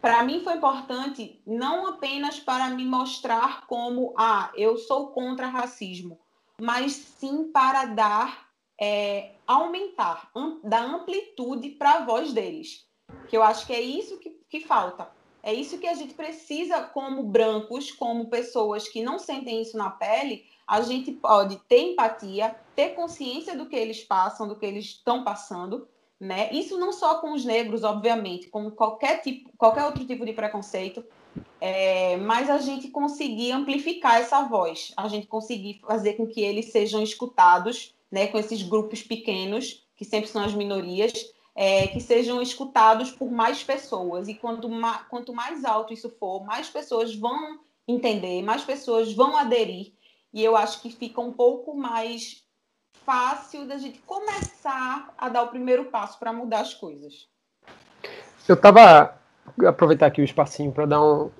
Para 0.00 0.22
mim 0.22 0.44
foi 0.44 0.54
importante 0.54 1.42
não 1.44 1.88
apenas 1.88 2.38
para 2.38 2.68
me 2.68 2.84
mostrar 2.84 3.66
como, 3.66 4.14
ah, 4.16 4.52
eu 4.54 4.78
sou 4.78 5.08
contra 5.08 5.48
racismo, 5.48 6.20
mas 6.56 6.92
sim 6.92 7.50
para 7.50 7.86
dar 7.86 8.48
é, 8.80 9.33
aumentar, 9.46 10.30
am, 10.34 10.60
dar 10.62 10.82
amplitude 10.82 11.70
para 11.70 11.94
a 11.94 12.04
voz 12.04 12.32
deles. 12.32 12.86
Que 13.28 13.36
eu 13.36 13.42
acho 13.42 13.66
que 13.66 13.72
é 13.72 13.80
isso 13.80 14.18
que, 14.18 14.30
que 14.48 14.60
falta. 14.60 15.10
É 15.42 15.52
isso 15.52 15.78
que 15.78 15.86
a 15.86 15.94
gente 15.94 16.14
precisa, 16.14 16.82
como 16.82 17.22
brancos, 17.22 17.90
como 17.92 18.30
pessoas 18.30 18.88
que 18.88 19.02
não 19.02 19.18
sentem 19.18 19.60
isso 19.60 19.76
na 19.76 19.90
pele, 19.90 20.46
a 20.66 20.80
gente 20.80 21.12
pode 21.12 21.56
ter 21.68 21.92
empatia, 21.92 22.56
ter 22.74 22.90
consciência 22.90 23.56
do 23.56 23.66
que 23.66 23.76
eles 23.76 24.02
passam, 24.02 24.48
do 24.48 24.56
que 24.56 24.64
eles 24.64 24.86
estão 24.86 25.22
passando, 25.22 25.86
né? 26.18 26.50
Isso 26.52 26.78
não 26.78 26.92
só 26.92 27.16
com 27.16 27.32
os 27.32 27.44
negros, 27.44 27.84
obviamente, 27.84 28.48
como 28.48 28.70
qualquer 28.70 29.20
tipo, 29.20 29.50
qualquer 29.58 29.84
outro 29.84 30.06
tipo 30.06 30.24
de 30.24 30.32
preconceito, 30.32 31.04
é, 31.60 32.16
mas 32.16 32.48
a 32.48 32.58
gente 32.58 32.88
conseguir 32.88 33.52
amplificar 33.52 34.20
essa 34.20 34.42
voz, 34.42 34.92
a 34.96 35.08
gente 35.08 35.26
conseguir 35.26 35.80
fazer 35.86 36.14
com 36.14 36.26
que 36.26 36.40
eles 36.40 36.72
sejam 36.72 37.02
escutados 37.02 37.93
né, 38.10 38.26
com 38.26 38.38
esses 38.38 38.62
grupos 38.62 39.02
pequenos, 39.02 39.84
que 39.96 40.04
sempre 40.04 40.28
são 40.28 40.44
as 40.44 40.54
minorias, 40.54 41.12
é, 41.54 41.86
que 41.86 42.00
sejam 42.00 42.42
escutados 42.42 43.10
por 43.10 43.30
mais 43.30 43.62
pessoas. 43.62 44.28
E 44.28 44.34
quanto, 44.34 44.68
ma 44.68 45.04
quanto 45.04 45.32
mais 45.32 45.64
alto 45.64 45.92
isso 45.92 46.10
for, 46.18 46.44
mais 46.44 46.68
pessoas 46.68 47.14
vão 47.14 47.60
entender, 47.86 48.42
mais 48.42 48.62
pessoas 48.62 49.12
vão 49.12 49.36
aderir. 49.36 49.92
E 50.32 50.42
eu 50.42 50.56
acho 50.56 50.82
que 50.82 50.90
fica 50.90 51.20
um 51.20 51.32
pouco 51.32 51.76
mais 51.76 52.44
fácil 53.04 53.66
da 53.66 53.78
gente 53.78 53.98
começar 54.00 55.14
a 55.16 55.28
dar 55.28 55.42
o 55.42 55.48
primeiro 55.48 55.86
passo 55.86 56.18
para 56.18 56.32
mudar 56.32 56.60
as 56.60 56.74
coisas. 56.74 57.28
Eu 58.48 58.54
estava 58.54 59.20
aproveitar 59.66 60.06
aqui 60.06 60.20
o 60.20 60.24
espacinho 60.24 60.72
para 60.72 60.86
dar 60.86 61.02
um 61.02 61.30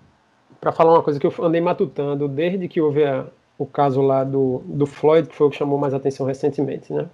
para 0.60 0.72
falar 0.72 0.92
uma 0.92 1.02
coisa 1.02 1.20
que 1.20 1.26
eu 1.26 1.34
andei 1.42 1.60
matutando 1.60 2.26
desde 2.26 2.68
que 2.68 2.80
houve 2.80 3.04
a, 3.04 3.26
o 3.58 3.66
caso 3.66 4.02
lá 4.02 4.24
do, 4.24 4.62
do 4.64 4.86
Floyd, 4.86 5.28
que 5.28 5.34
foi 5.34 5.46
o 5.46 5.50
que 5.50 5.56
chamou 5.56 5.78
mais 5.78 5.94
atenção 5.94 6.26
recentemente, 6.26 6.92
né? 6.92 7.08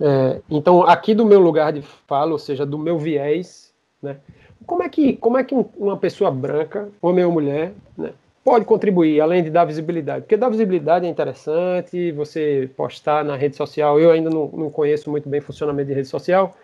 É, 0.00 0.40
então, 0.50 0.82
aqui 0.82 1.14
do 1.14 1.24
meu 1.24 1.40
lugar 1.40 1.72
de 1.72 1.82
fala, 1.82 2.32
ou 2.32 2.38
seja, 2.38 2.66
do 2.66 2.78
meu 2.78 2.98
viés, 2.98 3.72
né? 4.02 4.18
Como 4.66 4.82
é 4.82 4.88
que, 4.88 5.14
como 5.16 5.38
é 5.38 5.44
que 5.44 5.54
uma 5.76 5.96
pessoa 5.96 6.30
branca, 6.30 6.88
homem 7.00 7.24
ou 7.24 7.30
mulher, 7.30 7.72
né, 7.96 8.12
pode 8.44 8.64
contribuir, 8.64 9.20
além 9.20 9.44
de 9.44 9.50
dar 9.50 9.64
visibilidade? 9.64 10.22
Porque 10.22 10.36
dar 10.36 10.48
visibilidade 10.48 11.06
é 11.06 11.08
interessante, 11.08 12.10
você 12.12 12.68
postar 12.76 13.24
na 13.24 13.36
rede 13.36 13.54
social, 13.54 14.00
eu 14.00 14.10
ainda 14.10 14.28
não, 14.28 14.48
não 14.48 14.70
conheço 14.70 15.10
muito 15.10 15.28
bem 15.28 15.40
o 15.40 15.42
funcionamento 15.42 15.88
de 15.88 15.94
rede 15.94 16.08
social, 16.08 16.56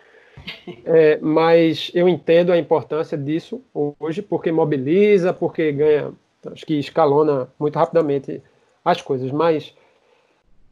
é, 0.84 1.18
mas 1.20 1.92
eu 1.94 2.08
entendo 2.08 2.50
a 2.50 2.58
importância 2.58 3.16
disso 3.16 3.62
hoje, 4.00 4.20
porque 4.20 4.50
mobiliza, 4.50 5.32
porque 5.32 5.70
ganha, 5.70 6.12
acho 6.50 6.66
que 6.66 6.74
escalona 6.74 7.48
muito 7.58 7.78
rapidamente 7.78 8.42
as 8.84 9.00
coisas. 9.00 9.30
Mas 9.30 9.74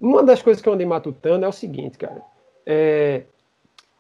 uma 0.01 0.23
das 0.23 0.43
coisas 0.43 0.63
que 0.63 0.69
eu 0.69 0.73
andei 0.73 0.87
matutando 0.87 1.45
é 1.45 1.49
o 1.49 1.53
seguinte, 1.53 1.99
cara. 1.99 2.23
É, 2.65 3.23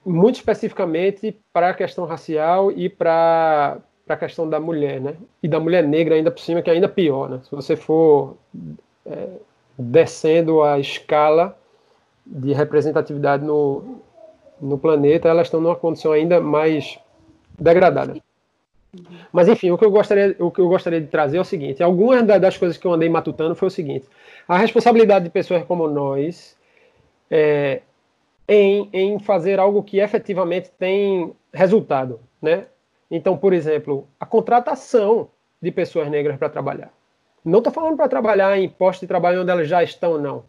muito 0.05 0.37
especificamente 0.37 1.38
para 1.52 1.71
a 1.71 1.75
questão 1.75 2.05
racial 2.07 2.73
e 2.73 2.88
para 2.88 3.79
a 4.09 4.17
questão 4.17 4.49
da 4.49 4.59
mulher, 4.59 5.00
né? 5.00 5.14
E 5.43 5.49
da 5.49 5.61
mulher 5.61 5.87
negra 5.87 6.14
ainda 6.14 6.31
por 6.31 6.40
cima, 6.40 6.62
que 6.62 6.71
é 6.71 6.73
ainda 6.73 6.88
pior, 6.88 7.29
né? 7.29 7.40
Se 7.45 7.50
você 7.50 7.76
for 7.76 8.37
é, 9.05 9.29
descendo 9.79 10.62
a 10.62 10.79
escala 10.79 11.57
de 12.25 12.52
representatividade 12.52 13.45
no, 13.45 14.00
no 14.61 14.79
planeta, 14.79 15.29
elas 15.29 15.47
estão 15.47 15.61
numa 15.61 15.76
condição 15.76 16.12
ainda 16.12 16.40
mais 16.40 16.99
degradada. 17.59 18.14
Mas 19.32 19.49
enfim, 19.49 19.70
o 19.70 19.78
que 19.78 19.85
eu 19.85 19.90
gostaria, 19.90 20.35
o 20.38 20.50
que 20.50 20.61
eu 20.61 20.68
gostaria 20.68 21.00
de 21.00 21.06
trazer 21.06 21.37
é 21.37 21.40
o 21.40 21.44
seguinte: 21.44 21.82
algumas 21.82 22.25
das 22.25 22.56
coisas 22.56 22.76
que 22.76 22.87
eu 22.87 22.92
andei 22.92 23.09
matutando 23.09 23.54
foi 23.54 23.68
o 23.68 23.70
seguinte: 23.70 24.09
a 24.49 24.59
responsabilidade 24.59 25.25
de 25.25 25.30
pessoas 25.30 25.64
como 25.64 25.87
nós 25.87 26.56
é, 27.30 27.82
em, 28.49 28.88
em 28.92 29.18
fazer 29.20 29.61
algo 29.61 29.82
que 29.82 29.99
efetivamente 29.99 30.70
tem 30.78 31.32
resultado, 31.52 32.20
né? 32.42 32.66
Então, 33.11 33.37
por 33.37 33.52
exemplo, 33.52 34.09
a 34.18 34.26
contratação 34.26 35.28
de 35.62 35.70
pessoas 35.70 36.09
negras 36.09 36.37
para 36.37 36.49
trabalhar. 36.49 36.92
Não 37.44 37.59
estou 37.59 37.73
falando 37.73 37.97
para 37.97 38.09
trabalhar 38.09 38.59
em 38.59 38.68
postos 38.68 39.02
de 39.02 39.06
trabalho 39.06 39.42
onde 39.42 39.50
elas 39.50 39.68
já 39.68 39.82
estão, 39.82 40.18
não. 40.18 40.44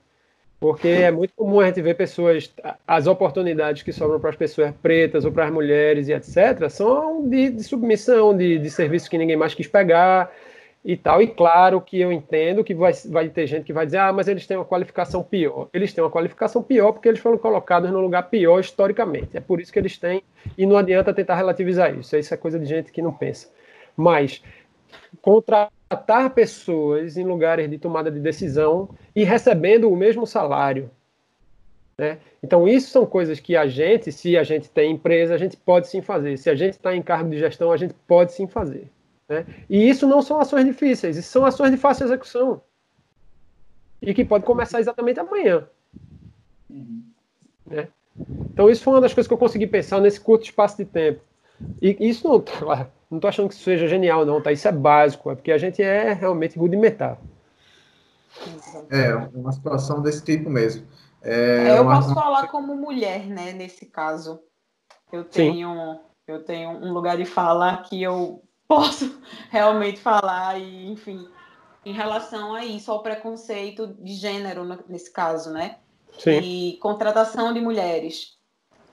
Porque 0.62 0.88
é 0.88 1.10
muito 1.10 1.34
comum 1.34 1.60
a 1.60 1.65
gente 1.65 1.82
ver 1.82 1.96
pessoas, 1.96 2.53
as 2.88 3.08
oportunidades 3.08 3.82
que 3.82 3.91
sobram 3.91 4.20
para 4.20 4.30
as 4.30 4.36
pessoas 4.36 4.72
pretas 4.80 5.25
ou 5.25 5.32
para 5.32 5.46
as 5.46 5.51
mulheres 5.51 6.08
e 6.08 6.13
etc., 6.13 6.70
são 6.70 7.27
de, 7.27 7.50
de 7.50 7.63
submissão, 7.63 8.38
de, 8.38 8.60
de 8.60 8.70
serviços 8.70 9.10
que 9.10 9.18
ninguém 9.18 9.36
mais 9.36 9.56
quis 9.56 9.65
pegar 9.65 10.32
e 10.86 10.96
tal. 10.96 11.20
E 11.20 11.25
claro 11.25 11.82
que 11.82 12.00
eu 12.00 12.12
entendo 12.12 12.63
que 12.63 12.75
vai, 12.75 12.94
vai 13.10 13.27
ter 13.27 13.48
gente 13.48 13.63
que 13.63 13.74
vai 13.74 13.88
dizer, 13.88 13.98
ah, 13.98 14.13
mas 14.13 14.27
eles 14.27 14.46
têm 14.46 14.56
uma 14.56 14.63
qualificação 14.63 15.24
pior. 15.24 15.68
Eles 15.74 15.94
têm 15.94 16.03
uma 16.03 16.12
qualificação 16.12 16.62
pior 16.62 16.91
porque 16.91 17.10
eles 17.10 17.20
foram 17.20 17.39
colocados 17.39 17.89
no 17.89 18.00
lugar 18.00 18.30
pior 18.30 18.60
historicamente. 18.60 19.36
É 19.36 19.39
por 19.39 19.60
isso 19.60 19.74
que 19.74 19.80
eles 19.80 19.98
têm, 19.98 20.22
e 20.56 20.68
não 20.68 20.77
adianta 20.77 21.12
tentar 21.12 21.38
relativizar 21.38 21.91
isso. 21.98 22.15
Isso 22.15 22.36
é 22.36 22.38
coisa 22.38 22.60
de 22.60 22.65
gente 22.65 22.91
que 22.91 23.01
não 23.01 23.12
pensa. 23.12 23.50
Mas 23.98 24.44
contratar 25.91 26.29
pessoas 26.29 27.17
em 27.17 27.24
lugares 27.24 27.69
de 27.69 27.77
tomada 27.77 28.10
de 28.10 28.19
decisão 28.19 28.89
e 29.15 29.24
recebendo 29.24 29.89
o 29.89 29.95
mesmo 29.95 30.25
salário. 30.25 30.89
Né? 31.98 32.17
Então, 32.41 32.67
isso 32.67 32.89
são 32.89 33.05
coisas 33.05 33.39
que 33.39 33.55
a 33.55 33.67
gente, 33.67 34.12
se 34.12 34.38
a 34.38 34.43
gente 34.43 34.69
tem 34.69 34.93
empresa, 34.93 35.36
a 35.36 35.38
gente 35.38 35.57
pode 35.57 35.88
sim 35.88 36.01
fazer. 36.01 36.38
Se 36.38 36.50
a 36.50 36.55
gente 36.55 36.74
está 36.74 36.95
em 36.95 37.01
cargo 37.01 37.29
de 37.29 37.38
gestão, 37.38 37.71
a 37.71 37.77
gente 37.77 37.93
pode 38.07 38.31
sim 38.31 38.48
fazer. 38.48 38.89
Né? 39.27 39.45
E 39.69 39.89
isso 39.89 40.07
não 40.07 40.21
são 40.21 40.39
ações 40.39 40.65
difíceis, 40.65 41.17
isso 41.17 41.29
são 41.29 41.45
ações 41.45 41.71
de 41.71 41.77
fácil 41.77 42.05
execução. 42.05 42.62
E 44.01 44.13
que 44.13 44.25
pode 44.25 44.45
começar 44.45 44.79
exatamente 44.79 45.19
amanhã. 45.19 45.67
Uhum. 46.69 47.03
Né? 47.67 47.88
Então, 48.51 48.69
isso 48.69 48.83
foi 48.83 48.93
uma 48.93 49.01
das 49.01 49.13
coisas 49.13 49.27
que 49.27 49.33
eu 49.33 49.38
consegui 49.38 49.67
pensar 49.67 50.00
nesse 50.00 50.19
curto 50.19 50.45
espaço 50.45 50.77
de 50.77 50.86
tempo. 50.86 51.21
E 51.82 51.98
isso 52.00 52.27
não, 52.27 52.44
não 53.10 53.18
estou 53.18 53.30
achando 53.30 53.50
que 53.50 53.56
isso 53.56 53.63
seja 53.63 53.88
genial, 53.88 54.25
não, 54.25 54.41
tá? 54.41 54.51
Isso 54.51 54.68
é 54.68 54.72
básico, 54.72 55.32
é 55.32 55.36
porque 55.36 55.51
a 55.51 55.58
gente 55.58 55.82
é 55.82 56.13
realmente 56.13 56.58
rudimentar. 56.58 57.18
É, 58.89 59.13
uma 59.34 59.51
situação 59.51 60.01
desse 60.01 60.24
tipo 60.24 60.50
mesmo. 60.50 60.88
É, 61.22 61.68
é 61.68 61.77
eu 61.77 61.84
uma... 61.84 61.96
posso 61.96 62.13
falar 62.13 62.48
como 62.48 62.75
mulher, 62.75 63.27
né, 63.27 63.51
nesse 63.51 63.86
caso. 63.86 64.39
Eu 65.12 65.25
tenho, 65.25 66.00
eu 66.27 66.44
tenho 66.44 66.70
um 66.70 66.94
lugar 66.94 67.18
de 67.18 67.25
fala 67.25 67.77
que 67.77 68.01
eu 68.01 68.41
posso 68.68 69.22
realmente 69.51 70.00
falar, 70.00 70.58
e, 70.58 70.89
enfim, 70.89 71.27
em 71.86 71.94
relação 71.94 72.56
a 72.56 72.63
isso, 72.63 72.91
ao 72.91 73.03
preconceito 73.03 73.88
de 74.00 74.13
gênero, 74.13 74.63
nesse 74.88 75.12
caso, 75.12 75.51
né? 75.51 75.77
Sim. 76.18 76.39
E 76.39 76.77
contratação 76.77 77.53
de 77.53 77.60
mulheres. 77.60 78.38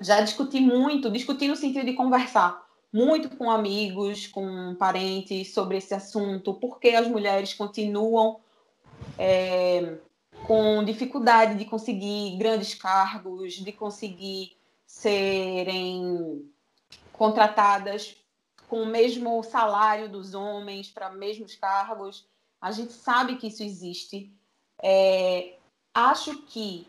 Já 0.00 0.21
discuti 0.21 0.61
muito, 0.61 1.11
discuti 1.11 1.49
no 1.49 1.57
sentido 1.57 1.87
de 1.87 1.95
conversar 1.95 2.67
muito 2.93 3.37
com 3.37 3.50
amigos, 3.50 4.26
com 4.26 4.75
parentes 4.76 5.52
sobre 5.52 5.76
esse 5.76 5.95
assunto, 5.95 6.55
porque 6.55 6.90
as 6.90 7.07
mulheres 7.07 7.52
continuam 7.52 8.40
é, 9.19 9.99
com 10.47 10.83
dificuldade 10.85 11.57
de 11.57 11.64
conseguir 11.64 12.37
grandes 12.38 12.75
cargos, 12.75 13.55
de 13.55 13.73
conseguir 13.73 14.57
serem 14.87 16.50
contratadas 17.12 18.17
com 18.69 18.83
o 18.83 18.87
mesmo 18.87 19.43
salário 19.43 20.09
dos 20.09 20.35
homens 20.35 20.90
para 20.90 21.11
mesmos 21.11 21.55
cargos. 21.55 22.26
A 22.61 22.71
gente 22.71 22.93
sabe 22.93 23.37
que 23.37 23.49
isso 23.49 23.62
existe. 23.62 24.33
É, 24.83 25.55
acho 25.95 26.43
que 26.43 26.87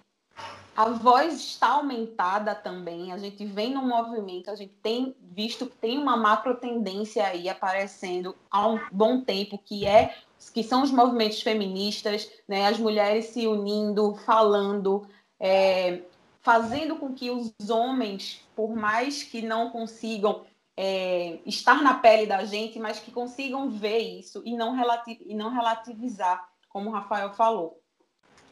a 0.79 0.91
voz 0.91 1.33
está 1.33 1.71
aumentada 1.71 2.55
também. 2.55 3.11
A 3.11 3.17
gente 3.17 3.43
vem 3.43 3.73
no 3.73 3.81
movimento, 3.81 4.49
a 4.49 4.55
gente 4.55 4.71
tem 4.81 5.13
visto 5.19 5.65
que 5.65 5.75
tem 5.75 5.97
uma 5.97 6.15
macro 6.15 6.55
tendência 6.55 7.27
aí 7.27 7.49
aparecendo 7.49 8.33
há 8.49 8.65
um 8.65 8.79
bom 8.89 9.19
tempo, 9.19 9.57
que 9.57 9.85
é 9.85 10.15
que 10.53 10.63
são 10.63 10.81
os 10.81 10.89
movimentos 10.89 11.41
feministas, 11.41 12.31
né, 12.47 12.65
as 12.65 12.79
mulheres 12.79 13.25
se 13.25 13.45
unindo, 13.45 14.15
falando, 14.25 15.05
é, 15.37 16.01
fazendo 16.41 16.95
com 16.95 17.13
que 17.13 17.29
os 17.29 17.69
homens, 17.69 18.41
por 18.55 18.73
mais 18.73 19.21
que 19.21 19.41
não 19.41 19.71
consigam 19.71 20.45
é, 20.77 21.39
estar 21.45 21.83
na 21.83 21.95
pele 21.95 22.25
da 22.25 22.45
gente, 22.45 22.79
mas 22.79 23.01
que 23.01 23.11
consigam 23.11 23.69
ver 23.69 23.97
isso 23.97 24.41
e 24.45 24.55
não, 24.55 24.73
e 25.25 25.35
não 25.35 25.49
relativizar, 25.49 26.41
como 26.69 26.89
o 26.89 26.93
Rafael 26.93 27.33
falou. 27.33 27.81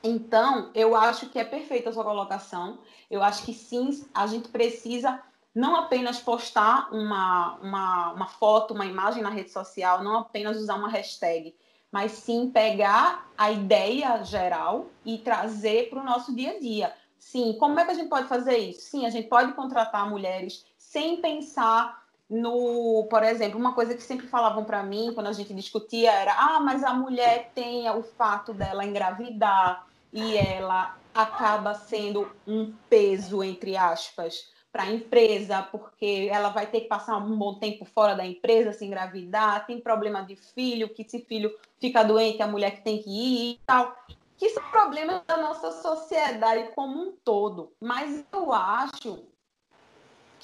Então, 0.07 0.71
eu 0.73 0.95
acho 0.95 1.27
que 1.29 1.37
é 1.37 1.43
perfeita 1.43 1.89
a 1.89 1.93
sua 1.93 2.03
colocação. 2.03 2.79
Eu 3.11 3.21
acho 3.21 3.43
que 3.43 3.53
sim, 3.53 4.05
a 4.13 4.25
gente 4.25 4.47
precisa 4.47 5.21
não 5.53 5.75
apenas 5.75 6.19
postar 6.19 6.87
uma, 6.93 7.55
uma, 7.55 8.13
uma 8.13 8.27
foto, 8.27 8.73
uma 8.73 8.85
imagem 8.85 9.21
na 9.21 9.29
rede 9.29 9.49
social, 9.49 10.03
não 10.03 10.19
apenas 10.19 10.55
usar 10.57 10.75
uma 10.75 10.87
hashtag, 10.87 11.53
mas 11.91 12.11
sim 12.11 12.49
pegar 12.49 13.29
a 13.37 13.51
ideia 13.51 14.23
geral 14.23 14.85
e 15.03 15.17
trazer 15.17 15.89
para 15.89 15.99
o 15.99 16.05
nosso 16.05 16.33
dia 16.33 16.51
a 16.51 16.59
dia. 16.59 16.93
Sim, 17.19 17.57
como 17.59 17.77
é 17.79 17.83
que 17.83 17.91
a 17.91 17.95
gente 17.95 18.07
pode 18.07 18.27
fazer 18.27 18.57
isso? 18.57 18.81
Sim, 18.89 19.05
a 19.05 19.09
gente 19.09 19.27
pode 19.27 19.51
contratar 19.53 20.09
mulheres 20.09 20.65
sem 20.77 21.17
pensar 21.19 22.01
no, 22.29 23.07
por 23.09 23.23
exemplo, 23.23 23.59
uma 23.59 23.73
coisa 23.73 23.95
que 23.95 24.03
sempre 24.03 24.27
falavam 24.27 24.63
para 24.63 24.83
mim 24.83 25.11
quando 25.13 25.27
a 25.27 25.33
gente 25.33 25.53
discutia 25.53 26.11
era: 26.11 26.33
ah, 26.33 26.59
mas 26.59 26.83
a 26.83 26.93
mulher 26.93 27.51
tem 27.55 27.89
o 27.89 28.03
fato 28.03 28.53
dela 28.53 28.85
engravidar 28.85 29.87
e 30.11 30.37
ela 30.37 30.97
acaba 31.13 31.73
sendo 31.73 32.29
um 32.45 32.73
peso, 32.89 33.43
entre 33.43 33.75
aspas, 33.75 34.51
para 34.71 34.83
a 34.83 34.91
empresa, 34.91 35.63
porque 35.63 36.29
ela 36.31 36.49
vai 36.49 36.67
ter 36.67 36.81
que 36.81 36.87
passar 36.87 37.17
um 37.17 37.35
bom 37.37 37.55
tempo 37.55 37.85
fora 37.85 38.15
da 38.15 38.25
empresa, 38.25 38.73
se 38.73 38.85
engravidar, 38.85 39.65
tem 39.65 39.79
problema 39.79 40.21
de 40.21 40.35
filho, 40.35 40.93
que 40.93 41.03
se 41.03 41.19
filho 41.21 41.51
fica 41.79 42.03
doente, 42.03 42.41
a 42.41 42.47
mulher 42.47 42.71
que 42.71 42.83
tem 42.83 43.01
que 43.01 43.09
ir 43.09 43.53
e 43.53 43.59
tal. 43.65 43.95
Que 44.37 44.49
são 44.49 44.63
problemas 44.69 45.23
da 45.25 45.37
nossa 45.37 45.71
sociedade 45.81 46.71
como 46.75 47.01
um 47.01 47.11
todo. 47.23 47.73
Mas 47.81 48.23
eu 48.31 48.53
acho 48.53 49.25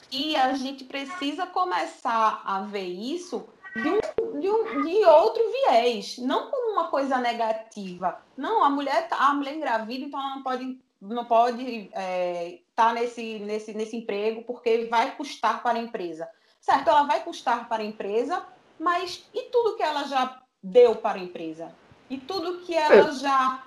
que 0.09 0.35
a 0.35 0.53
gente 0.53 0.83
precisa 0.85 1.45
começar 1.45 2.41
a 2.43 2.61
ver 2.61 2.87
isso 2.87 3.47
de, 3.75 3.89
um, 3.89 4.39
de, 4.39 4.49
um, 4.49 4.81
de 4.81 5.05
outro 5.05 5.43
viés, 5.51 6.17
não 6.19 6.49
como 6.49 6.73
uma 6.73 6.87
coisa 6.89 7.17
negativa. 7.17 8.19
Não, 8.37 8.63
a 8.63 8.69
mulher, 8.69 9.07
tá, 9.07 9.17
a 9.17 9.33
mulher 9.33 9.55
engravida, 9.55 10.05
então 10.05 10.19
ela 10.19 10.35
não 10.35 10.43
pode 10.43 10.79
não 11.03 11.25
pode 11.25 11.61
estar 11.61 12.01
é, 12.01 12.59
tá 12.73 12.93
nesse, 12.93 13.39
nesse, 13.39 13.73
nesse 13.73 13.97
emprego 13.97 14.41
porque 14.43 14.85
vai 14.85 15.11
custar 15.15 15.61
para 15.61 15.77
a 15.77 15.81
empresa. 15.81 16.27
Certo, 16.61 16.89
ela 16.89 17.03
vai 17.03 17.21
custar 17.23 17.67
para 17.67 17.83
a 17.83 17.85
empresa, 17.85 18.41
mas 18.79 19.27
e 19.33 19.43
tudo 19.43 19.75
que 19.75 19.83
ela 19.83 20.03
já 20.03 20.41
deu 20.61 20.95
para 20.95 21.19
a 21.19 21.23
empresa? 21.23 21.71
E 22.09 22.17
tudo 22.17 22.59
que 22.59 22.73
ela 22.73 23.09
é. 23.09 23.13
já. 23.13 23.63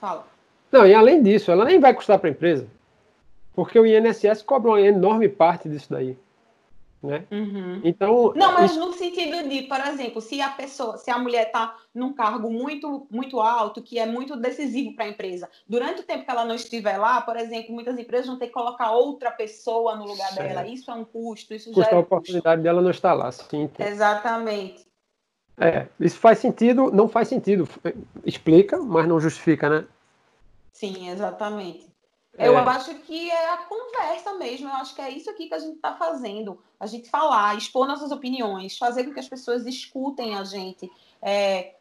Fala. 0.00 0.26
Não, 0.72 0.86
e 0.86 0.94
além 0.94 1.22
disso, 1.22 1.50
ela 1.50 1.64
nem 1.64 1.78
vai 1.78 1.94
custar 1.94 2.18
para 2.18 2.28
a 2.28 2.32
empresa. 2.32 2.68
Porque 3.54 3.78
o 3.78 3.86
INSS 3.86 4.42
cobra 4.42 4.72
uma 4.72 4.80
enorme 4.80 5.28
parte 5.28 5.68
disso 5.68 5.88
daí. 5.90 6.16
Né? 7.00 7.24
Uhum. 7.30 7.80
Então, 7.84 8.32
não, 8.34 8.54
mas 8.54 8.72
isso... 8.72 8.80
no 8.80 8.92
sentido 8.92 9.48
de, 9.48 9.62
por 9.62 9.78
exemplo, 9.78 10.20
se 10.20 10.40
a 10.40 10.48
pessoa, 10.48 10.98
se 10.98 11.10
a 11.12 11.18
mulher 11.18 11.46
está 11.46 11.76
num 11.94 12.12
cargo 12.12 12.50
muito 12.50 13.06
muito 13.08 13.40
alto, 13.40 13.80
que 13.80 14.00
é 14.00 14.06
muito 14.06 14.34
decisivo 14.36 14.96
para 14.96 15.04
a 15.04 15.08
empresa, 15.08 15.48
durante 15.68 16.00
o 16.00 16.04
tempo 16.04 16.24
que 16.24 16.30
ela 16.30 16.44
não 16.44 16.56
estiver 16.56 16.98
lá, 16.98 17.20
por 17.20 17.36
exemplo, 17.36 17.72
muitas 17.72 17.96
empresas 17.96 18.26
vão 18.26 18.36
ter 18.36 18.48
que 18.48 18.52
colocar 18.52 18.90
outra 18.90 19.30
pessoa 19.30 19.94
no 19.94 20.06
lugar 20.06 20.32
certo. 20.32 20.48
dela. 20.48 20.66
Isso 20.66 20.90
é 20.90 20.94
um 20.94 21.04
custo, 21.04 21.54
isso 21.54 21.72
Custa 21.72 21.90
já 21.90 21.96
é 21.96 22.00
a 22.00 22.00
oportunidade 22.00 22.56
custo. 22.56 22.62
dela 22.64 22.82
não 22.82 22.90
estar 22.90 23.14
lá, 23.14 23.30
sim. 23.30 23.70
Exatamente. 23.78 24.88
É, 25.60 25.86
isso 26.00 26.18
faz 26.18 26.38
sentido, 26.38 26.90
não 26.90 27.08
faz 27.08 27.28
sentido. 27.28 27.68
Explica, 28.24 28.78
mas 28.78 29.06
não 29.06 29.20
justifica, 29.20 29.68
né? 29.68 29.84
Sim, 30.72 31.10
exatamente. 31.10 31.87
É. 32.38 32.46
Eu 32.46 32.56
acho 32.56 32.94
que 32.94 33.28
é 33.30 33.50
a 33.50 33.56
conversa 33.58 34.34
mesmo. 34.34 34.68
Eu 34.68 34.74
acho 34.74 34.94
que 34.94 35.02
é 35.02 35.10
isso 35.10 35.28
aqui 35.28 35.48
que 35.48 35.54
a 35.54 35.58
gente 35.58 35.74
está 35.74 35.94
fazendo. 35.94 36.58
A 36.78 36.86
gente 36.86 37.10
falar, 37.10 37.58
expor 37.58 37.86
nossas 37.86 38.12
opiniões, 38.12 38.78
fazer 38.78 39.04
com 39.04 39.12
que 39.12 39.18
as 39.18 39.28
pessoas 39.28 39.66
escutem 39.66 40.36
a 40.36 40.44
gente, 40.44 40.90
é, 41.20 41.74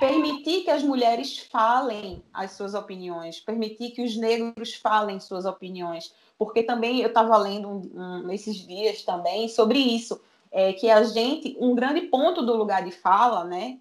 permitir 0.00 0.64
que 0.64 0.70
as 0.70 0.82
mulheres 0.82 1.38
falem 1.38 2.24
as 2.34 2.50
suas 2.52 2.74
opiniões, 2.74 3.38
permitir 3.38 3.92
que 3.92 4.02
os 4.02 4.16
negros 4.16 4.74
falem 4.74 5.20
suas 5.20 5.44
opiniões. 5.44 6.12
Porque 6.36 6.64
também 6.64 7.00
eu 7.00 7.08
estava 7.08 7.36
lendo 7.36 7.68
um, 7.68 7.90
um, 7.94 8.30
esses 8.32 8.56
dias 8.56 9.02
também 9.04 9.46
sobre 9.48 9.78
isso, 9.78 10.20
é, 10.50 10.72
que 10.72 10.90
a 10.90 11.04
gente, 11.04 11.56
um 11.60 11.72
grande 11.74 12.02
ponto 12.02 12.42
do 12.42 12.56
lugar 12.56 12.84
de 12.84 12.90
fala, 12.90 13.44
né, 13.44 13.78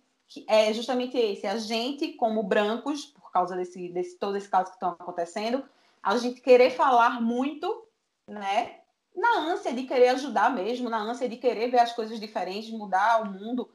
é 0.47 0.71
justamente 0.73 1.17
esse, 1.17 1.47
a 1.47 1.57
gente 1.57 2.09
como 2.09 2.43
brancos, 2.43 3.05
por 3.05 3.31
causa 3.31 3.55
desse, 3.55 3.89
desse 3.89 4.15
todo 4.17 4.37
esse 4.37 4.47
caso 4.47 4.69
que 4.69 4.75
estão 4.75 4.89
acontecendo, 4.89 5.63
a 6.01 6.17
gente 6.17 6.41
querer 6.41 6.71
falar 6.71 7.21
muito, 7.21 7.87
né? 8.27 8.77
Na 9.15 9.39
ânsia 9.39 9.73
de 9.73 9.83
querer 9.83 10.09
ajudar 10.09 10.53
mesmo, 10.53 10.89
na 10.89 10.99
ânsia 10.99 11.27
de 11.27 11.37
querer 11.37 11.69
ver 11.69 11.79
as 11.79 11.93
coisas 11.93 12.19
diferentes, 12.19 12.71
mudar 12.71 13.21
o 13.21 13.31
mundo, 13.31 13.69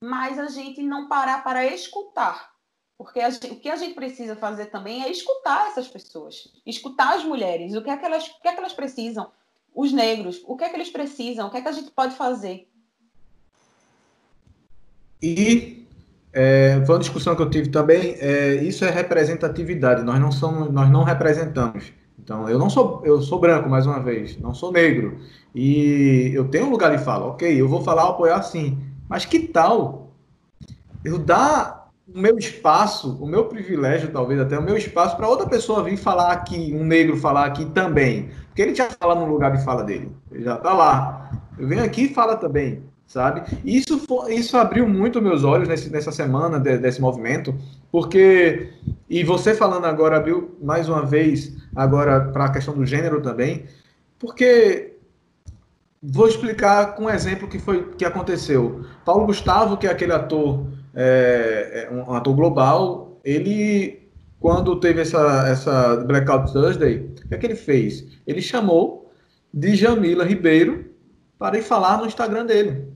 mas 0.00 0.38
a 0.38 0.48
gente 0.48 0.82
não 0.82 1.08
parar 1.08 1.42
para 1.42 1.66
escutar. 1.66 2.50
Porque 2.98 3.18
gente, 3.30 3.46
o 3.46 3.58
que 3.58 3.70
a 3.70 3.76
gente 3.76 3.94
precisa 3.94 4.36
fazer 4.36 4.66
também 4.66 5.02
é 5.02 5.10
escutar 5.10 5.68
essas 5.68 5.88
pessoas, 5.88 6.52
escutar 6.66 7.14
as 7.14 7.24
mulheres, 7.24 7.74
o 7.74 7.82
que 7.82 7.88
é 7.88 7.96
que 7.96 8.04
elas, 8.04 8.28
o 8.28 8.40
que 8.42 8.48
é 8.48 8.52
que 8.52 8.58
elas 8.58 8.74
precisam, 8.74 9.32
os 9.74 9.90
negros, 9.90 10.42
o 10.46 10.56
que 10.56 10.64
é 10.64 10.68
que 10.68 10.76
eles 10.76 10.90
precisam, 10.90 11.48
o 11.48 11.50
que 11.50 11.56
é 11.56 11.62
que 11.62 11.68
a 11.68 11.72
gente 11.72 11.90
pode 11.92 12.14
fazer. 12.14 12.70
E 15.22 15.86
é, 16.32 16.80
foi 16.86 16.94
uma 16.94 17.00
discussão 17.00 17.34
que 17.34 17.42
eu 17.42 17.50
tive 17.50 17.68
também. 17.68 18.16
É, 18.20 18.54
isso 18.56 18.84
é 18.84 18.90
representatividade. 18.90 20.02
Nós 20.02 20.20
não 20.20 20.30
somos, 20.30 20.70
nós 20.70 20.90
não 20.90 21.02
representamos. 21.02 21.92
Então, 22.18 22.48
eu 22.48 22.58
não 22.58 22.70
sou, 22.70 23.02
eu 23.04 23.20
sou 23.20 23.40
branco 23.40 23.68
mais 23.68 23.86
uma 23.86 23.98
vez, 24.00 24.38
não 24.38 24.54
sou 24.54 24.70
negro 24.70 25.18
e 25.54 26.30
eu 26.34 26.48
tenho 26.48 26.66
um 26.66 26.70
lugar 26.70 26.96
de 26.96 27.02
fala. 27.02 27.26
Ok, 27.26 27.60
eu 27.60 27.68
vou 27.68 27.82
falar, 27.82 28.08
apoiar 28.08 28.42
sim. 28.42 28.78
Mas 29.08 29.24
que 29.24 29.40
tal 29.40 30.12
eu 31.04 31.18
dar 31.18 31.90
o 32.06 32.18
meu 32.18 32.38
espaço, 32.38 33.16
o 33.20 33.26
meu 33.26 33.46
privilégio, 33.46 34.12
talvez 34.12 34.38
até 34.40 34.58
o 34.58 34.62
meu 34.62 34.76
espaço 34.76 35.16
para 35.16 35.28
outra 35.28 35.48
pessoa 35.48 35.82
vir 35.82 35.96
falar 35.96 36.32
aqui, 36.32 36.72
um 36.74 36.84
negro 36.84 37.16
falar 37.16 37.46
aqui 37.46 37.64
também, 37.66 38.30
porque 38.46 38.62
ele 38.62 38.74
já 38.74 38.90
fala 38.90 39.14
no 39.14 39.26
lugar 39.26 39.56
de 39.56 39.64
fala 39.64 39.82
dele, 39.82 40.14
ele 40.30 40.44
já 40.44 40.56
está 40.56 40.72
lá. 40.72 41.30
Eu 41.58 41.66
venho 41.66 41.84
aqui 41.84 42.02
e 42.04 42.14
fala 42.14 42.36
também 42.36 42.82
sabe? 43.10 43.42
Isso, 43.64 44.00
isso 44.28 44.56
abriu 44.56 44.88
muito 44.88 45.20
meus 45.20 45.42
olhos 45.42 45.66
nesse, 45.66 45.90
nessa 45.90 46.12
semana 46.12 46.60
de, 46.60 46.78
desse 46.78 47.00
movimento, 47.00 47.52
porque, 47.90 48.72
e 49.08 49.24
você 49.24 49.52
falando 49.52 49.84
agora, 49.84 50.16
abriu 50.16 50.56
mais 50.62 50.88
uma 50.88 51.04
vez, 51.04 51.52
agora 51.74 52.20
para 52.32 52.44
a 52.44 52.52
questão 52.52 52.72
do 52.72 52.86
gênero 52.86 53.20
também, 53.20 53.64
porque 54.16 54.96
vou 56.00 56.28
explicar 56.28 56.94
com 56.94 57.06
um 57.06 57.10
exemplo 57.10 57.48
que 57.48 57.58
foi 57.58 57.90
que 57.98 58.04
aconteceu. 58.04 58.84
Paulo 59.04 59.26
Gustavo, 59.26 59.76
que 59.76 59.88
é 59.88 59.90
aquele 59.90 60.12
ator, 60.12 60.68
é, 60.94 61.88
é 61.90 61.92
um 61.92 62.14
ator 62.14 62.32
global, 62.36 63.18
ele, 63.24 64.08
quando 64.38 64.78
teve 64.78 65.00
essa, 65.00 65.48
essa 65.48 65.96
Blackout 65.96 66.52
Thursday, 66.52 67.10
o 67.24 67.28
que 67.28 67.34
é 67.34 67.38
que 67.38 67.46
ele 67.46 67.56
fez? 67.56 68.06
Ele 68.24 68.40
chamou 68.40 69.12
de 69.52 69.74
Jamila 69.74 70.24
Ribeiro 70.24 70.90
para 71.36 71.58
ir 71.58 71.62
falar 71.62 71.98
no 71.98 72.06
Instagram 72.06 72.46
dele. 72.46 72.89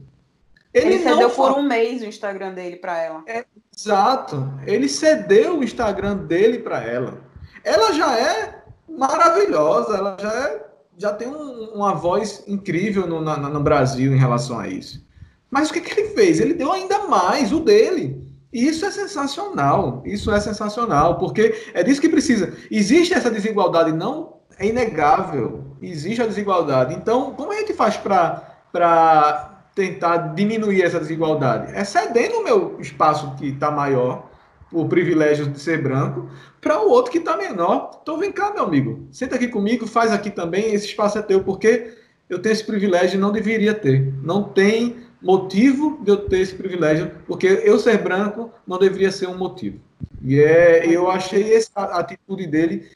Ele, 0.75 0.95
ele 0.95 1.03
cedeu 1.05 1.31
por 1.31 1.53
um 1.53 1.63
mês 1.63 2.03
o 2.03 2.07
Instagram 2.07 2.53
dele 2.53 2.77
para 2.77 3.01
ela. 3.01 3.23
É, 3.27 3.45
exato. 3.75 4.53
Ele 4.67 4.89
cedeu 4.89 5.59
o 5.61 5.63
Instagram 5.63 6.17
dele 6.17 6.59
para 6.59 6.83
ela. 6.83 7.23
Ela 7.63 7.93
já 7.93 8.19
é 8.19 8.65
maravilhosa, 8.89 9.97
ela 9.97 10.17
já, 10.21 10.33
é, 10.33 10.67
já 10.99 11.13
tem 11.13 11.29
um, 11.29 11.75
uma 11.75 11.95
voz 11.95 12.43
incrível 12.49 13.07
no, 13.07 13.21
na, 13.21 13.37
no 13.37 13.61
Brasil 13.61 14.13
em 14.13 14.19
relação 14.19 14.59
a 14.59 14.67
isso. 14.67 15.07
Mas 15.49 15.71
o 15.71 15.73
que, 15.73 15.81
que 15.81 16.01
ele 16.01 16.11
fez? 16.11 16.41
Ele 16.41 16.55
deu 16.55 16.73
ainda 16.73 17.07
mais 17.07 17.53
o 17.53 17.61
dele. 17.61 18.21
E 18.53 18.67
isso 18.67 18.85
é 18.85 18.91
sensacional. 18.91 20.03
Isso 20.05 20.31
é 20.33 20.41
sensacional, 20.41 21.19
porque 21.19 21.71
é 21.73 21.85
disso 21.85 22.01
que 22.01 22.09
precisa. 22.09 22.53
Existe 22.69 23.15
essa 23.15 23.31
desigualdade, 23.31 23.93
não 23.93 24.39
é 24.59 24.67
inegável. 24.67 25.65
Existe 25.81 26.21
a 26.21 26.27
desigualdade. 26.27 26.95
Então, 26.95 27.33
como 27.35 27.53
a 27.53 27.57
gente 27.57 27.75
faz 27.75 27.97
para 27.97 29.54
tentar 29.75 30.35
diminuir 30.35 30.83
essa 30.83 31.01
desigualdade? 31.01 31.73
É 31.75 31.85
cedendo 31.85 32.39
o 32.39 32.45
meu 32.45 32.77
espaço 32.81 33.35
que 33.37 33.49
está 33.49 33.71
maior, 33.71 34.31
o 34.73 34.87
privilégio 34.89 35.47
de 35.47 35.59
ser 35.61 35.83
branco, 35.83 36.29
para 36.61 36.81
o 36.81 36.89
outro 36.91 37.13
que 37.13 37.19
está 37.19 37.37
menor. 37.37 38.01
Então 38.03 38.19
vem 38.19 38.33
cá, 38.33 38.53
meu 38.53 38.65
amigo, 38.65 39.07
senta 39.11 39.37
aqui 39.37 39.49
comigo, 39.49 39.87
faz 39.87 40.13
aqui 40.13 40.31
também, 40.31 40.75
esse 40.75 40.87
espaço 40.87 41.19
é 41.19 41.23
teu, 41.23 41.43
porque 41.43 41.95
eu 42.29 42.41
tenho 42.41 42.53
esse 42.53 42.65
privilégio 42.65 43.17
e 43.17 43.21
não 43.21 43.33
deveria 43.33 43.75
ter. 43.75 44.13
Não 44.23 44.43
tem 44.43 44.97
motivo 45.21 45.99
de 46.03 46.11
eu 46.11 46.17
ter 46.29 46.41
esse 46.41 46.55
privilégio, 46.55 47.11
porque 47.27 47.47
eu 47.47 47.79
ser 47.79 47.99
branco 47.99 48.51
não 48.67 48.79
deveria 48.79 49.11
ser 49.11 49.29
um 49.29 49.39
motivo. 49.39 49.79
E 50.23 50.39
é, 50.41 50.87
eu 50.87 51.11
achei 51.11 51.55
essa 51.55 51.83
atitude 51.99 52.47
dele, 52.47 52.87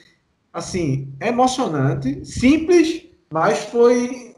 assim, 0.53 1.07
emocionante, 1.21 2.25
simples, 2.25 3.05
mas 3.31 3.65
foi 3.65 4.28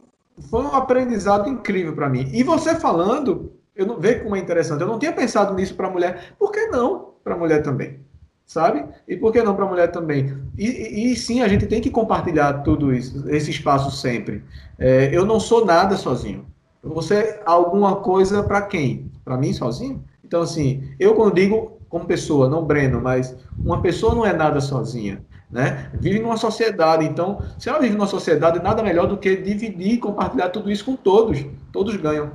foi 0.49 0.63
um 0.63 0.75
aprendizado 0.75 1.49
incrível 1.49 1.93
para 1.93 2.09
mim. 2.09 2.29
E 2.33 2.43
você 2.43 2.75
falando, 2.75 3.51
eu 3.75 3.85
não 3.85 3.99
vejo 3.99 4.23
como 4.23 4.35
é 4.35 4.39
interessante. 4.39 4.81
Eu 4.81 4.87
não 4.87 4.99
tinha 4.99 5.13
pensado 5.13 5.53
nisso 5.53 5.75
para 5.75 5.89
mulher. 5.89 6.33
Por 6.37 6.51
que 6.51 6.67
não 6.67 7.13
para 7.23 7.37
mulher 7.37 7.61
também? 7.61 7.99
Sabe? 8.45 8.85
E 9.07 9.15
por 9.15 9.31
que 9.31 9.41
não 9.41 9.55
para 9.55 9.65
mulher 9.65 9.91
também? 9.91 10.37
E, 10.57 11.11
e, 11.11 11.15
sim, 11.15 11.41
a 11.41 11.47
gente 11.47 11.67
tem 11.67 11.79
que 11.79 11.89
compartilhar 11.89 12.63
tudo 12.63 12.93
isso, 12.93 13.29
esse 13.29 13.49
espaço 13.49 13.91
sempre. 13.91 14.43
É, 14.77 15.09
eu 15.13 15.25
não 15.25 15.39
sou 15.39 15.65
nada 15.65 15.95
sozinho. 15.95 16.45
Você 16.83 17.39
alguma 17.45 17.97
coisa 17.97 18.43
para 18.43 18.61
quem? 18.63 19.09
Para 19.23 19.37
mim 19.37 19.53
sozinho? 19.53 20.03
Então, 20.23 20.41
assim, 20.41 20.83
eu 20.99 21.13
quando 21.15 21.35
digo 21.35 21.77
como 21.87 22.05
pessoa, 22.05 22.49
não 22.49 22.65
Breno, 22.65 22.99
mas 22.99 23.35
uma 23.63 23.81
pessoa 23.81 24.15
não 24.15 24.25
é 24.25 24.33
nada 24.33 24.59
sozinha 24.59 25.23
né? 25.51 25.89
Vive 25.93 26.19
numa 26.19 26.37
sociedade, 26.37 27.05
então, 27.05 27.41
se 27.59 27.69
ela 27.69 27.79
vive 27.79 27.95
numa 27.95 28.07
sociedade, 28.07 28.63
nada 28.63 28.81
melhor 28.81 29.07
do 29.07 29.17
que 29.17 29.35
dividir 29.35 29.93
e 29.93 29.97
compartilhar 29.97 30.49
tudo 30.49 30.71
isso 30.71 30.85
com 30.85 30.95
todos. 30.95 31.45
Todos 31.71 31.95
ganham. 31.97 32.31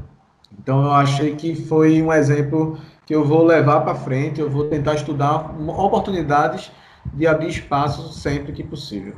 Então, 0.58 0.84
eu 0.84 0.92
achei 0.92 1.34
que 1.34 1.54
foi 1.54 2.02
um 2.02 2.12
exemplo 2.12 2.78
que 3.06 3.14
eu 3.14 3.24
vou 3.24 3.44
levar 3.44 3.80
para 3.80 3.94
frente, 3.94 4.40
eu 4.40 4.50
vou 4.50 4.68
tentar 4.68 4.94
estudar 4.94 5.54
oportunidades 5.68 6.70
de 7.14 7.26
abrir 7.26 7.48
espaço 7.48 8.12
sempre 8.12 8.52
que 8.52 8.62
possível. 8.62 9.14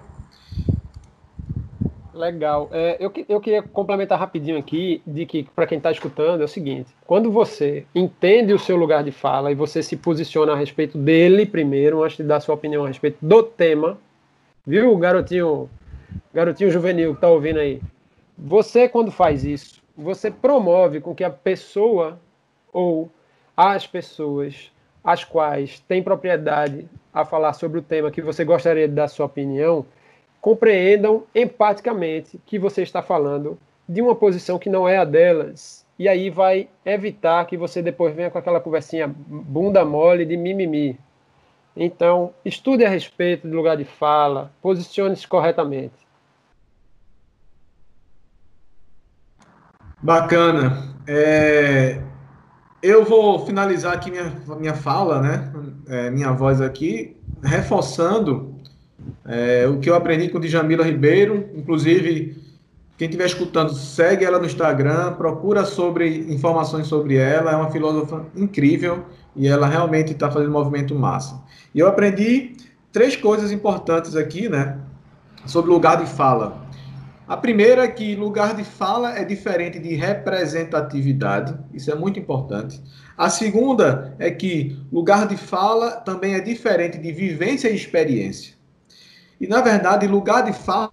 Legal. 2.18 2.68
É, 2.72 2.96
eu, 2.98 3.12
eu 3.28 3.40
queria 3.40 3.62
complementar 3.62 4.18
rapidinho 4.18 4.58
aqui 4.58 5.00
de 5.06 5.24
que, 5.24 5.44
para 5.54 5.68
quem 5.68 5.78
está 5.78 5.92
escutando, 5.92 6.40
é 6.40 6.44
o 6.44 6.48
seguinte: 6.48 6.90
quando 7.06 7.30
você 7.30 7.86
entende 7.94 8.52
o 8.52 8.58
seu 8.58 8.76
lugar 8.76 9.04
de 9.04 9.12
fala 9.12 9.52
e 9.52 9.54
você 9.54 9.84
se 9.84 9.96
posiciona 9.96 10.52
a 10.52 10.56
respeito 10.56 10.98
dele 10.98 11.46
primeiro, 11.46 12.02
antes 12.02 12.16
de 12.16 12.24
dar 12.24 12.40
sua 12.40 12.56
opinião 12.56 12.84
a 12.84 12.88
respeito 12.88 13.18
do 13.22 13.44
tema, 13.44 13.96
viu, 14.66 14.96
garotinho, 14.96 15.70
garotinho 16.34 16.72
juvenil 16.72 17.12
que 17.12 17.18
está 17.18 17.28
ouvindo 17.28 17.60
aí? 17.60 17.80
Você, 18.36 18.88
quando 18.88 19.12
faz 19.12 19.44
isso, 19.44 19.80
você 19.96 20.28
promove 20.28 21.00
com 21.00 21.14
que 21.14 21.22
a 21.22 21.30
pessoa 21.30 22.18
ou 22.72 23.08
as 23.56 23.86
pessoas 23.86 24.72
as 25.04 25.22
quais 25.22 25.78
têm 25.86 26.02
propriedade 26.02 26.88
a 27.14 27.24
falar 27.24 27.52
sobre 27.52 27.78
o 27.78 27.82
tema 27.82 28.10
que 28.10 28.20
você 28.20 28.44
gostaria 28.44 28.88
de 28.88 28.94
dar 28.94 29.06
sua 29.06 29.26
opinião 29.26 29.86
compreendam 30.40 31.24
empaticamente 31.34 32.40
que 32.46 32.58
você 32.58 32.82
está 32.82 33.02
falando 33.02 33.58
de 33.88 34.02
uma 34.02 34.14
posição 34.14 34.58
que 34.58 34.68
não 34.68 34.88
é 34.88 34.98
a 34.98 35.04
delas. 35.04 35.86
E 35.98 36.08
aí 36.08 36.30
vai 36.30 36.68
evitar 36.84 37.44
que 37.46 37.56
você 37.56 37.82
depois 37.82 38.14
venha 38.14 38.30
com 38.30 38.38
aquela 38.38 38.60
conversinha 38.60 39.08
bunda 39.08 39.84
mole 39.84 40.24
de 40.24 40.36
mimimi. 40.36 40.98
Então, 41.74 42.32
estude 42.44 42.84
a 42.84 42.88
respeito 42.88 43.48
do 43.48 43.56
lugar 43.56 43.76
de 43.76 43.84
fala, 43.84 44.52
posicione-se 44.60 45.26
corretamente. 45.26 45.94
Bacana. 50.00 50.94
É, 51.06 52.00
eu 52.82 53.04
vou 53.04 53.44
finalizar 53.44 53.94
aqui 53.94 54.10
minha, 54.10 54.32
minha 54.58 54.74
fala, 54.74 55.20
né? 55.20 55.52
É, 55.88 56.10
minha 56.10 56.32
voz 56.32 56.60
aqui, 56.60 57.16
reforçando 57.42 58.57
é, 59.24 59.66
o 59.66 59.78
que 59.78 59.88
eu 59.88 59.94
aprendi 59.94 60.28
com 60.28 60.40
Djamila 60.40 60.84
Ribeiro. 60.84 61.48
Inclusive, 61.54 62.36
quem 62.96 63.06
estiver 63.06 63.26
escutando, 63.26 63.72
segue 63.72 64.24
ela 64.24 64.38
no 64.38 64.46
Instagram, 64.46 65.12
procura 65.14 65.64
sobre 65.64 66.32
informações 66.32 66.86
sobre 66.86 67.16
ela. 67.16 67.52
É 67.52 67.56
uma 67.56 67.70
filósofa 67.70 68.26
incrível 68.34 69.04
e 69.36 69.46
ela 69.46 69.68
realmente 69.68 70.12
está 70.12 70.30
fazendo 70.30 70.48
um 70.48 70.52
movimento 70.52 70.94
massa. 70.94 71.40
E 71.74 71.78
eu 71.78 71.86
aprendi 71.86 72.56
três 72.92 73.14
coisas 73.14 73.52
importantes 73.52 74.16
aqui, 74.16 74.48
né? 74.48 74.78
Sobre 75.46 75.70
lugar 75.70 76.02
de 76.02 76.10
fala. 76.10 76.66
A 77.28 77.36
primeira 77.36 77.84
é 77.84 77.88
que 77.88 78.16
lugar 78.16 78.56
de 78.56 78.64
fala 78.64 79.16
é 79.16 79.22
diferente 79.22 79.78
de 79.78 79.94
representatividade, 79.94 81.54
isso 81.74 81.90
é 81.90 81.94
muito 81.94 82.18
importante. 82.18 82.82
A 83.18 83.28
segunda 83.28 84.16
é 84.18 84.30
que 84.30 84.78
lugar 84.90 85.28
de 85.28 85.36
fala 85.36 85.90
também 85.90 86.34
é 86.34 86.40
diferente 86.40 86.96
de 86.96 87.12
vivência 87.12 87.68
e 87.68 87.76
experiência. 87.76 88.57
E, 89.40 89.46
na 89.46 89.60
verdade, 89.60 90.06
lugar 90.06 90.44
de 90.44 90.52
fala 90.52 90.92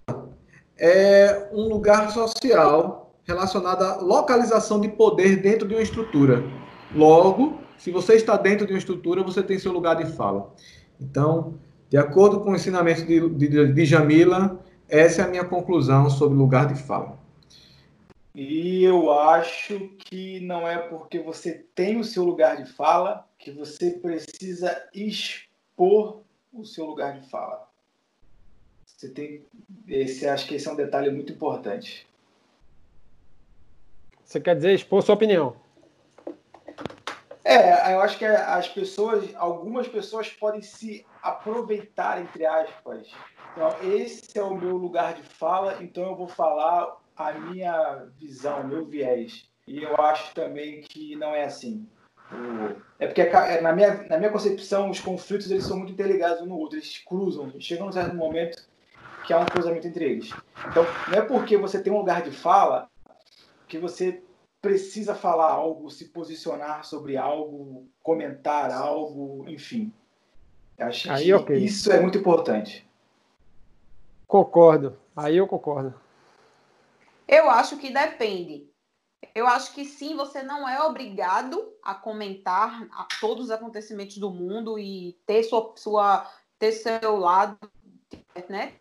é 0.78 1.48
um 1.52 1.68
lugar 1.68 2.10
social 2.10 3.14
relacionado 3.24 3.82
à 3.82 3.96
localização 3.96 4.80
de 4.80 4.88
poder 4.88 5.36
dentro 5.36 5.66
de 5.66 5.74
uma 5.74 5.82
estrutura. 5.82 6.44
Logo, 6.94 7.58
se 7.76 7.90
você 7.90 8.14
está 8.14 8.36
dentro 8.36 8.66
de 8.66 8.72
uma 8.72 8.78
estrutura, 8.78 9.22
você 9.22 9.42
tem 9.42 9.58
seu 9.58 9.72
lugar 9.72 9.96
de 9.96 10.06
fala. 10.12 10.54
Então, 11.00 11.54
de 11.88 11.96
acordo 11.96 12.40
com 12.40 12.50
o 12.50 12.54
ensinamento 12.54 13.04
de, 13.04 13.28
de, 13.30 13.72
de 13.72 13.84
Jamila, 13.84 14.60
essa 14.88 15.22
é 15.22 15.24
a 15.24 15.28
minha 15.28 15.44
conclusão 15.44 16.08
sobre 16.08 16.38
lugar 16.38 16.72
de 16.72 16.80
fala. 16.80 17.18
E 18.34 18.84
eu 18.84 19.10
acho 19.10 19.78
que 19.98 20.40
não 20.40 20.68
é 20.68 20.76
porque 20.76 21.18
você 21.18 21.64
tem 21.74 21.98
o 21.98 22.04
seu 22.04 22.22
lugar 22.22 22.56
de 22.62 22.70
fala 22.70 23.26
que 23.38 23.50
você 23.50 23.92
precisa 23.92 24.76
expor 24.94 26.20
o 26.52 26.64
seu 26.64 26.84
lugar 26.84 27.18
de 27.18 27.28
fala. 27.30 27.65
Você 28.96 29.08
tem 29.10 29.44
esse 29.86 30.26
acho 30.26 30.46
que 30.46 30.54
esse 30.54 30.66
é 30.66 30.72
um 30.72 30.76
detalhe 30.76 31.10
muito 31.10 31.32
importante. 31.32 32.06
Você 34.24 34.40
quer 34.40 34.56
dizer 34.56 34.74
expor 34.74 35.02
sua 35.02 35.14
opinião? 35.14 35.54
É, 37.44 37.94
eu 37.94 38.00
acho 38.00 38.18
que 38.18 38.24
as 38.24 38.68
pessoas, 38.68 39.32
algumas 39.36 39.86
pessoas 39.86 40.28
podem 40.30 40.62
se 40.62 41.06
aproveitar 41.22 42.20
entre 42.20 42.44
aspas 42.44 43.12
então, 43.56 43.74
esse 43.82 44.38
é 44.38 44.42
o 44.42 44.54
meu 44.54 44.76
lugar 44.76 45.14
de 45.14 45.22
fala, 45.22 45.82
então 45.82 46.04
eu 46.04 46.14
vou 46.14 46.28
falar 46.28 46.94
a 47.16 47.32
minha 47.32 48.06
visão, 48.18 48.60
o 48.60 48.68
meu 48.68 48.84
viés. 48.84 49.48
E 49.66 49.82
eu 49.82 49.96
acho 49.96 50.34
também 50.34 50.82
que 50.82 51.16
não 51.16 51.34
é 51.34 51.44
assim. 51.44 51.88
É 52.98 53.06
porque 53.06 53.22
é, 53.22 53.62
na 53.62 53.72
minha, 53.72 54.06
na 54.10 54.18
minha 54.18 54.30
concepção 54.30 54.90
os 54.90 55.00
conflitos 55.00 55.50
eles 55.50 55.64
são 55.64 55.78
muito 55.78 55.92
interligados 55.94 56.42
um 56.42 56.46
no 56.46 56.58
outro, 56.58 56.76
eles 56.76 56.98
cruzam, 56.98 57.50
chegam 57.58 57.88
um 57.88 57.92
certo 57.92 58.14
momento 58.14 58.62
que 59.26 59.32
há 59.32 59.38
um 59.38 59.46
cruzamento 59.46 59.86
entre 59.88 60.04
eles. 60.04 60.30
Então 60.68 60.84
não 61.08 61.18
é 61.18 61.20
porque 61.20 61.56
você 61.56 61.82
tem 61.82 61.92
um 61.92 61.98
lugar 61.98 62.22
de 62.22 62.30
fala 62.30 62.88
que 63.66 63.78
você 63.78 64.22
precisa 64.62 65.14
falar 65.14 65.50
algo, 65.50 65.90
se 65.90 66.06
posicionar 66.06 66.84
sobre 66.84 67.16
algo, 67.16 67.88
comentar 68.02 68.70
algo, 68.70 69.44
enfim. 69.48 69.92
Eu 70.78 70.86
acho 70.86 71.10
Aí, 71.10 71.24
que 71.24 71.34
okay. 71.34 71.58
isso 71.58 71.90
é 71.92 72.00
muito 72.00 72.18
importante. 72.18 72.88
Concordo. 74.26 74.96
Aí 75.16 75.36
eu 75.36 75.46
concordo. 75.46 75.94
Eu 77.26 77.50
acho 77.50 77.76
que 77.76 77.92
depende. 77.92 78.68
Eu 79.34 79.46
acho 79.46 79.72
que 79.74 79.84
sim, 79.84 80.16
você 80.16 80.42
não 80.42 80.68
é 80.68 80.80
obrigado 80.82 81.72
a 81.82 81.94
comentar 81.94 82.86
a 82.92 83.06
todos 83.20 83.46
os 83.46 83.50
acontecimentos 83.50 84.18
do 84.18 84.30
mundo 84.30 84.78
e 84.78 85.18
ter 85.26 85.42
sua, 85.42 85.72
sua 85.76 86.30
ter 86.58 86.72
seu 86.72 87.16
lado, 87.16 87.58
né? 88.48 88.74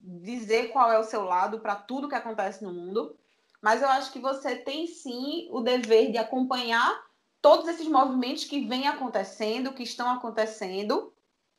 Dizer 0.00 0.68
qual 0.68 0.92
é 0.92 0.98
o 0.98 1.04
seu 1.04 1.24
lado 1.24 1.60
para 1.60 1.74
tudo 1.74 2.08
que 2.08 2.14
acontece 2.14 2.62
no 2.62 2.72
mundo. 2.72 3.16
Mas 3.62 3.80
eu 3.80 3.88
acho 3.88 4.12
que 4.12 4.18
você 4.18 4.56
tem 4.56 4.86
sim 4.86 5.48
o 5.50 5.60
dever 5.60 6.10
de 6.10 6.18
acompanhar 6.18 7.02
todos 7.40 7.68
esses 7.68 7.88
movimentos 7.88 8.44
que 8.44 8.66
vêm 8.66 8.88
acontecendo, 8.88 9.72
que 9.72 9.82
estão 9.82 10.10
acontecendo 10.10 11.12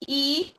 e 0.08 0.54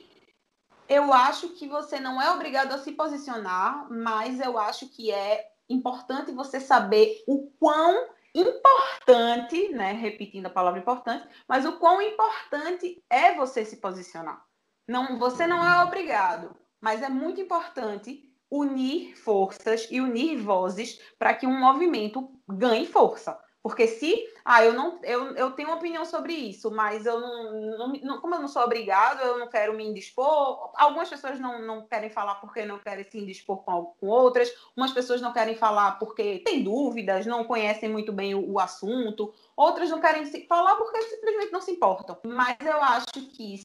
eu 0.89 1.13
acho 1.13 1.49
que 1.51 1.67
você 1.67 1.99
não 1.99 2.23
é 2.23 2.31
obrigado 2.31 2.73
a 2.73 2.79
se 2.79 2.93
posicionar, 2.93 3.91
mas 3.91 4.41
eu 4.41 4.57
acho 4.57 4.89
que 4.89 5.11
é 5.11 5.51
importante 5.69 6.31
você 6.31 6.61
saber 6.61 7.25
o 7.27 7.51
quão 7.59 8.09
importante, 8.33 9.71
né, 9.71 9.93
repetindo 9.93 10.47
a 10.47 10.51
palavra 10.51 10.79
importante, 10.79 11.27
mas 11.49 11.65
o 11.65 11.79
quão 11.79 12.01
importante 12.01 13.03
é 13.11 13.35
você 13.35 13.65
se 13.65 13.79
posicionar. 13.79 14.46
Não, 14.87 15.19
você 15.19 15.47
não 15.47 15.67
é 15.67 15.83
obrigado, 15.83 16.55
mas 16.81 17.03
é 17.03 17.09
muito 17.09 17.41
importante 17.41 18.23
unir 18.51 19.17
forças 19.17 19.89
e 19.91 20.01
unir 20.01 20.39
vozes 20.39 21.01
para 21.19 21.35
que 21.35 21.47
um 21.47 21.59
movimento 21.59 22.31
ganhe 22.49 22.87
força. 22.87 23.39
Porque 23.67 23.89
se, 23.89 24.25
ah, 24.45 24.65
eu 24.65 24.73
não, 24.73 25.01
eu, 25.03 25.35
eu 25.35 25.51
tenho 25.51 25.71
uma 25.71 25.77
opinião 25.77 26.05
sobre 26.05 26.33
isso, 26.33 26.71
mas 26.71 27.05
eu 27.05 27.19
não, 27.19 27.93
não, 28.01 28.21
como 28.21 28.37
eu 28.37 28.41
não 28.41 28.47
sou 28.47 28.63
obrigado, 28.63 29.21
eu 29.23 29.41
não 29.41 29.49
quero 29.49 29.75
me 29.75 29.85
indispor. 29.85 30.71
Algumas 30.77 31.09
pessoas 31.09 31.41
não, 31.41 31.61
não 31.61 31.85
querem 31.85 32.09
falar 32.09 32.37
porque 32.37 32.65
não 32.65 32.79
querem 32.79 33.03
se 33.03 33.19
indispor 33.19 33.65
com, 33.65 33.87
com 33.99 34.07
outras, 34.07 34.49
umas 34.77 34.93
pessoas 34.93 35.21
não 35.21 35.33
querem 35.33 35.57
falar 35.57 35.99
porque 35.99 36.39
têm 36.45 36.63
dúvidas, 36.63 37.27
não 37.27 37.43
conhecem 37.43 37.89
muito 37.89 38.13
bem 38.13 38.37
o, 38.37 38.53
o 38.53 38.61
assunto, 38.61 39.35
outras 39.57 39.91
não 39.91 40.01
querem 40.01 40.25
se, 40.27 40.47
falar 40.47 40.77
porque 40.77 41.03
simplesmente 41.03 41.51
não 41.51 41.61
se 41.61 41.73
importam. 41.73 42.17
Mas 42.25 42.57
eu 42.61 42.81
acho 42.81 43.07
que 43.35 43.61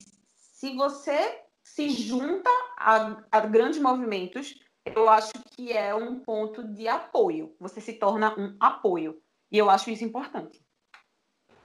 se 0.62 0.76
você 0.76 1.39
se 1.63 1.89
junta 1.89 2.50
a, 2.78 3.17
a 3.32 3.39
grandes 3.39 3.82
movimentos, 3.82 4.60
eu 4.86 5.10
acho 5.10 5.32
que 5.56 5.74
é 5.74 5.95
um 5.95 6.19
ponto 6.19 6.63
de 6.63 6.88
apoio. 6.88 7.56
Você 7.60 7.82
se 7.82 7.93
torna 7.93 8.39
um 8.39 8.56
apoio. 8.60 9.17
E 9.52 9.58
eu 9.58 9.71
acho 9.71 9.89
isso 9.89 10.04
importante. 10.04 10.62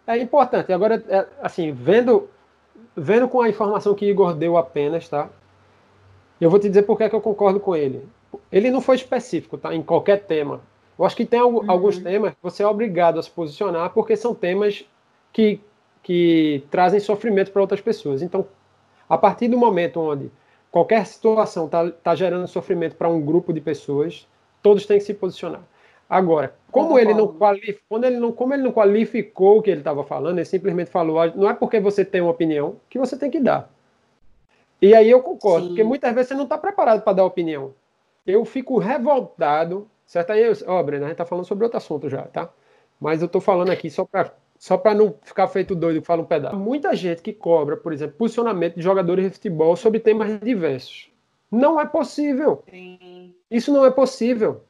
É 0.07 0.17
importante. 0.17 0.73
Agora, 0.73 1.05
é, 1.09 1.29
assim, 1.43 1.73
vendo, 1.73 2.31
vendo 2.97 3.29
com 3.29 3.43
a 3.43 3.51
informação 3.51 3.95
que 3.95 4.07
Igor 4.07 4.35
deu 4.35 4.57
apenas, 4.57 5.07
tá? 5.07 5.29
Eu 6.41 6.49
vou 6.49 6.59
te 6.59 6.69
dizer 6.69 6.85
por 6.85 6.97
que, 6.97 7.05
é 7.05 7.11
que 7.11 7.15
eu 7.15 7.21
concordo 7.21 7.61
com 7.61 7.77
ele. 7.77 8.09
Ele 8.51 8.71
não 8.71 8.81
foi 8.81 8.97
específico, 8.97 9.59
tá? 9.59 9.75
Em 9.75 9.83
qualquer 9.83 10.25
tema. 10.25 10.63
Eu 10.99 11.05
acho 11.05 11.17
que 11.17 11.27
tem 11.27 11.43
uhum. 11.43 11.71
alguns 11.71 11.99
temas 11.99 12.33
que 12.33 12.43
você 12.43 12.63
é 12.63 12.67
obrigado 12.67 13.19
a 13.19 13.23
se 13.23 13.31
posicionar 13.31 13.91
porque 13.91 14.17
são 14.17 14.35
temas 14.35 14.87
que, 15.35 15.61
que 16.03 16.65
trazem 16.71 16.99
sofrimento 16.99 17.53
para 17.53 17.61
outras 17.61 17.83
pessoas. 17.83 18.23
Então, 18.23 18.47
a 19.09 19.17
partir 19.17 19.49
do 19.49 19.59
momento 19.59 20.01
onde 20.01 20.31
qualquer 20.71 21.07
situação 21.07 21.67
está 21.67 21.91
tá 21.91 22.15
gerando 22.15 22.47
sofrimento 22.47 22.97
para 22.97 23.09
um 23.09 23.21
grupo 23.21 23.53
de 23.53 23.61
pessoas, 23.61 24.29
todos 24.63 24.85
têm 24.87 24.99
que 24.99 25.05
se 25.05 25.15
posicionar. 25.15 25.63
Agora, 26.09 26.55
como 26.71 26.99
ele 26.99 27.15
não 27.15 27.29
qualificou, 27.29 27.83
quando 27.89 28.05
ele 28.05 28.17
não, 28.19 28.31
como 28.31 28.55
ele 28.55 28.63
não 28.63 28.73
qualificou 28.73 29.59
o 29.59 29.63
que 29.63 29.71
ele 29.71 29.81
estava 29.81 30.05
falando, 30.05 30.39
ele 30.39 30.45
simplesmente 30.45 30.91
falou, 30.91 31.21
ah, 31.21 31.33
não 31.35 31.51
é 31.51 31.55
porque 31.55 31.81
você 31.81 32.05
tem 32.05 32.21
uma 32.21 32.31
opinião 32.31 32.77
que 32.89 32.99
você 32.99 33.17
tem 33.17 33.31
que 33.31 33.41
dar. 33.41 33.71
E 34.81 34.95
aí 34.95 35.11
eu 35.11 35.21
concordo, 35.23 35.63
Sim. 35.63 35.69
porque 35.69 35.83
muitas 35.83 36.15
vezes 36.15 36.29
você 36.29 36.35
não 36.35 36.45
está 36.45 36.57
preparado 36.57 37.03
para 37.03 37.15
dar 37.15 37.25
opinião. 37.25 37.75
Eu 38.27 38.45
fico 38.45 38.79
revoltado, 38.79 39.89
certo? 40.07 40.31
Aí, 40.31 40.45
ó, 40.67 40.83
Breno, 40.83 41.05
a 41.05 41.09
gente 41.09 41.15
está 41.15 41.25
falando 41.25 41.45
sobre 41.45 41.65
outro 41.65 41.79
assunto 41.79 42.09
já, 42.09 42.23
tá? 42.23 42.51
Mas 43.01 43.21
eu 43.21 43.27
estou 43.27 43.41
falando 43.41 43.71
aqui 43.71 43.91
só 43.91 44.05
para 44.05 44.33
só 44.59 44.77
para 44.77 44.95
não 44.95 45.15
ficar 45.23 45.49
feito 45.49 45.75
doido 45.75 46.01
que 46.01 46.07
fala 46.07 46.23
um 46.23 46.27
pedaço. 46.27 46.57
Muita 46.57 46.95
gente 46.95 47.23
que 47.23 47.33
cobra, 47.33 47.77
por 47.77 47.93
exemplo, 47.93 48.17
posicionamento 48.17 48.77
de 48.77 48.83
jogadores 48.83 49.25
de 49.25 49.31
futebol 49.31 49.77
sobre 49.77 50.01
temas 50.01 50.41
diversos. 50.41 51.11
Não 51.51 51.81
é 51.81 51.87
possível. 51.87 52.63
Sim. 52.69 53.35
Isso 53.51 53.73
não 53.73 53.85
é 53.85 53.91
possível. 53.91 54.63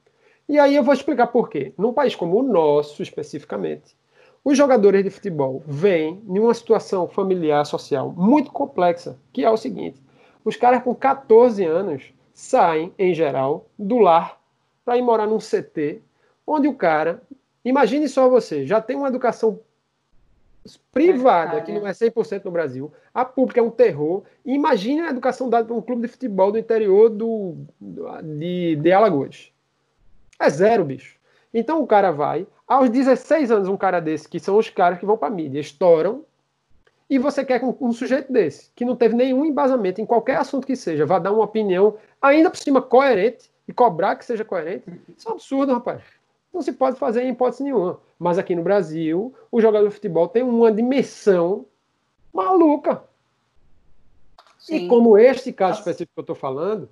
E 0.48 0.58
aí 0.58 0.76
eu 0.76 0.82
vou 0.82 0.94
explicar 0.94 1.28
por 1.28 1.48
quê. 1.48 1.72
Num 1.76 1.92
país 1.92 2.14
como 2.14 2.38
o 2.38 2.42
nosso, 2.42 3.02
especificamente, 3.02 3.96
os 4.44 4.56
jogadores 4.56 5.02
de 5.02 5.10
futebol 5.10 5.62
vêm 5.66 6.22
em 6.28 6.38
uma 6.38 6.54
situação 6.54 7.08
familiar, 7.08 7.64
social 7.66 8.12
muito 8.16 8.52
complexa, 8.52 9.18
que 9.32 9.44
é 9.44 9.50
o 9.50 9.56
seguinte: 9.56 10.00
os 10.44 10.54
caras 10.54 10.84
com 10.84 10.94
14 10.94 11.64
anos 11.64 12.12
saem, 12.32 12.92
em 12.98 13.12
geral, 13.12 13.66
do 13.76 13.98
lar 13.98 14.40
para 14.84 14.96
ir 14.96 15.02
morar 15.02 15.26
num 15.26 15.38
CT, 15.38 16.00
onde 16.46 16.68
o 16.68 16.74
cara, 16.74 17.20
imagine 17.64 18.08
só 18.08 18.28
você, 18.28 18.64
já 18.64 18.80
tem 18.80 18.94
uma 18.94 19.08
educação 19.08 19.58
privada, 20.92 21.60
que 21.60 21.72
não 21.72 21.86
é 21.86 21.92
100% 21.92 22.44
no 22.44 22.50
Brasil, 22.50 22.92
a 23.12 23.24
pública 23.24 23.60
é 23.60 23.62
um 23.62 23.70
terror. 23.70 24.22
Imagine 24.44 25.02
a 25.02 25.10
educação 25.10 25.48
dada 25.48 25.68
por 25.68 25.76
um 25.76 25.82
clube 25.82 26.02
de 26.02 26.08
futebol 26.08 26.50
do 26.50 26.58
interior 26.58 27.10
do, 27.10 27.56
de, 27.80 28.76
de 28.76 28.92
Alagoas. 28.92 29.52
É 30.40 30.50
zero, 30.50 30.84
bicho. 30.84 31.16
Então 31.52 31.82
o 31.82 31.86
cara 31.86 32.10
vai, 32.10 32.46
aos 32.66 32.90
16 32.90 33.50
anos, 33.50 33.68
um 33.68 33.76
cara 33.76 34.00
desse, 34.00 34.28
que 34.28 34.40
são 34.40 34.56
os 34.58 34.68
caras 34.68 34.98
que 34.98 35.06
vão 35.06 35.16
pra 35.16 35.30
mídia, 35.30 35.60
estouram, 35.60 36.24
E 37.08 37.18
você 37.18 37.44
quer 37.44 37.60
que 37.60 37.64
um, 37.64 37.76
um, 37.80 37.92
sujeito 37.92 38.32
desse, 38.32 38.70
que 38.74 38.84
não 38.84 38.96
teve 38.96 39.14
nenhum 39.14 39.44
embasamento 39.44 40.00
em 40.00 40.06
qualquer 40.06 40.36
assunto 40.36 40.66
que 40.66 40.74
seja, 40.74 41.06
vá 41.06 41.18
dar 41.18 41.32
uma 41.32 41.44
opinião, 41.44 41.96
ainda 42.20 42.50
por 42.50 42.58
cima 42.58 42.82
coerente, 42.82 43.50
e 43.68 43.72
cobrar 43.72 44.16
que 44.16 44.24
seja 44.24 44.44
coerente, 44.44 44.84
isso 45.16 45.28
é 45.28 45.30
um 45.30 45.34
absurdo, 45.34 45.72
rapaz. 45.72 46.02
Não 46.52 46.62
se 46.62 46.72
pode 46.72 46.98
fazer 46.98 47.22
em 47.22 47.30
hipótese 47.30 47.62
nenhuma. 47.64 48.00
Mas 48.18 48.38
aqui 48.38 48.54
no 48.54 48.62
Brasil, 48.62 49.34
o 49.50 49.60
jogador 49.60 49.88
de 49.88 49.94
futebol 49.94 50.28
tem 50.28 50.42
uma 50.42 50.72
dimensão 50.72 51.66
maluca. 52.32 53.02
Sim. 54.58 54.76
E 54.76 54.88
como 54.88 55.16
este 55.16 55.52
caso 55.52 55.78
específico 55.78 56.12
que 56.14 56.20
eu 56.20 56.22
estou 56.22 56.36
falando, 56.36 56.88